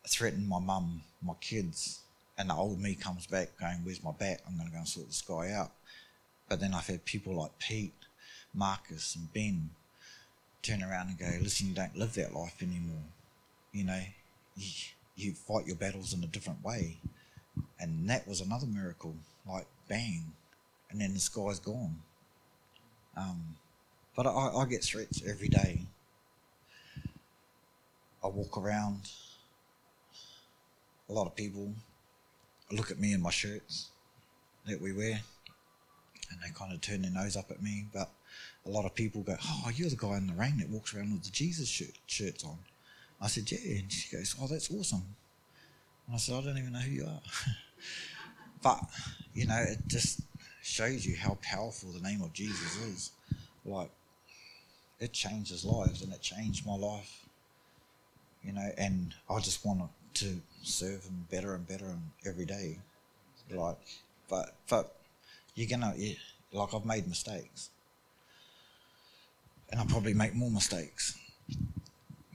[0.05, 2.01] threaten my mum, my kids,
[2.39, 4.41] and the old me comes back going, Where's my bat?
[4.47, 5.71] I'm going to go and sort this guy out.
[6.47, 7.93] But then I've had people like Pete,
[8.53, 9.69] Marcus, and Ben
[10.63, 13.03] turn around and go, Listen, you don't live that life anymore.
[13.73, 14.01] You know,
[14.55, 14.71] you,
[15.17, 16.97] you fight your battles in a different way.
[17.77, 19.15] And that was another miracle.
[19.47, 20.23] Like, bang.
[20.89, 21.97] And then this guy's gone.
[23.17, 23.57] Um,
[24.15, 25.81] but I, I get threats every day.
[28.23, 29.09] I walk around.
[31.09, 31.73] A lot of people
[32.71, 33.89] look at me in my shirts
[34.65, 35.21] that we wear,
[36.31, 37.87] and they kind of turn their nose up at me.
[37.93, 38.09] But
[38.65, 41.13] a lot of people go, "Oh, you're the guy in the rain that walks around
[41.13, 42.59] with the Jesus shirt, shirts on."
[43.21, 45.15] I said, "Yeah," and she goes, "Oh, that's awesome."
[46.05, 47.21] And I said, "I don't even know who you are,"
[48.61, 48.79] but
[49.33, 50.21] you know, it just
[50.61, 53.11] shows you how powerful the name of Jesus is.
[53.65, 53.91] Like,
[54.99, 57.25] it changes lives, and it changed my life.
[58.43, 62.79] You know, and I just want to serve him better and better and every day.
[63.51, 63.77] Like,
[64.29, 64.95] but but
[65.55, 65.93] you're gonna
[66.53, 67.69] like I've made mistakes,
[69.69, 71.17] and I'll probably make more mistakes.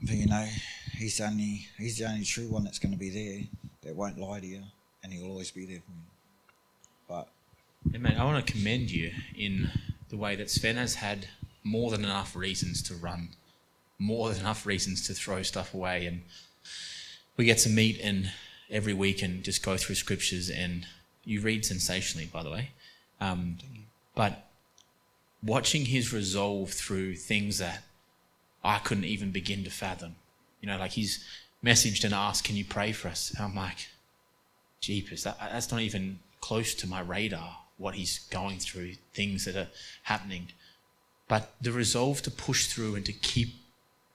[0.03, 0.47] But you know,
[0.97, 3.41] he's only he's the only true one that's to be there
[3.83, 4.63] that won't lie to you,
[5.03, 6.03] and he'll always be there for me.
[7.07, 7.29] But
[7.91, 9.69] yeah, mate, I want to commend you in
[10.09, 11.27] the way that Sven has had
[11.63, 13.29] more than enough reasons to run,
[13.97, 16.21] more than enough reasons to throw stuff away, and
[17.37, 18.31] we get to meet and
[18.69, 20.87] every week and just go through scriptures and
[21.23, 22.71] you read sensationally, by the way.
[23.19, 23.57] Um,
[24.13, 24.47] but
[25.43, 27.83] watching his resolve through things that
[28.63, 30.15] I couldn't even begin to fathom.
[30.61, 31.23] You know, like he's
[31.63, 33.89] messaged and asked, "Can you pray for us?" And I'm like,
[34.79, 37.57] "Jeepers, that, that's not even close to my radar.
[37.77, 39.69] What he's going through, things that are
[40.03, 40.49] happening."
[41.27, 43.55] But the resolve to push through and to keep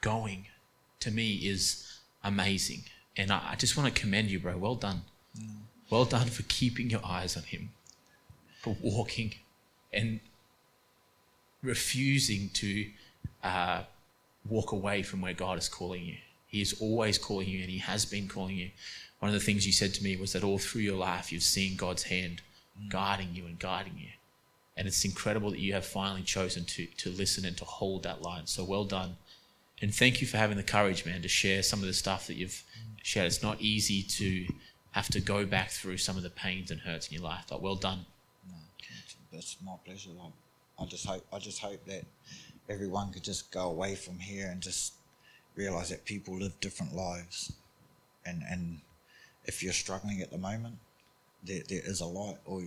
[0.01, 0.47] going,
[1.01, 2.85] to me, is amazing.
[3.17, 4.57] And I, I just want to commend you, bro.
[4.57, 5.03] Well done.
[5.39, 5.49] Mm.
[5.91, 7.71] Well done for keeping your eyes on Him,
[8.61, 9.35] for walking
[9.93, 10.21] and
[11.63, 12.87] refusing to
[13.43, 13.83] uh,
[14.49, 16.17] walk away from where God is calling you.
[16.47, 18.71] He is always calling you, and He has been calling you.
[19.19, 21.43] One of the things you said to me was that all through your life you've
[21.43, 22.43] seen God's hand
[22.81, 22.91] mm.
[22.91, 24.09] guiding you and guiding you.
[24.77, 28.23] And it's incredible that you have finally chosen to, to listen and to hold that
[28.23, 28.47] line.
[28.47, 29.17] So well done.
[29.83, 32.37] And thank you for having the courage, man, to share some of the stuff that
[32.37, 32.63] you've
[33.03, 33.27] shared.
[33.27, 34.47] It's not easy to
[34.93, 37.47] have to go back through some of the pains and hurts in your life.
[37.49, 38.07] But well done.
[38.49, 38.57] No,
[39.33, 40.11] that's my pleasure.
[40.11, 40.33] Like,
[40.79, 42.05] I just hope, I just hope that
[42.69, 44.95] everyone could just go away from here and just
[45.55, 47.53] realize that people live different lives,
[48.25, 48.81] and and
[49.45, 50.77] if you're struggling at the moment,
[51.45, 52.63] there there is a light or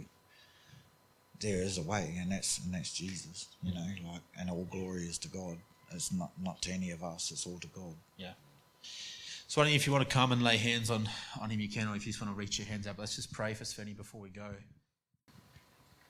[1.40, 3.48] there is a way, and that's and that's Jesus.
[3.62, 3.76] You mm.
[3.76, 5.58] know, like and all glory is to God.
[5.92, 7.32] It's not not to any of us.
[7.32, 7.96] It's all to God.
[8.18, 8.34] Yeah.
[9.54, 11.08] So if you want to come and lay hands on,
[11.40, 12.98] on him, you can, or if you just want to reach your hands up.
[12.98, 14.50] Let's just pray for Svenny before we go.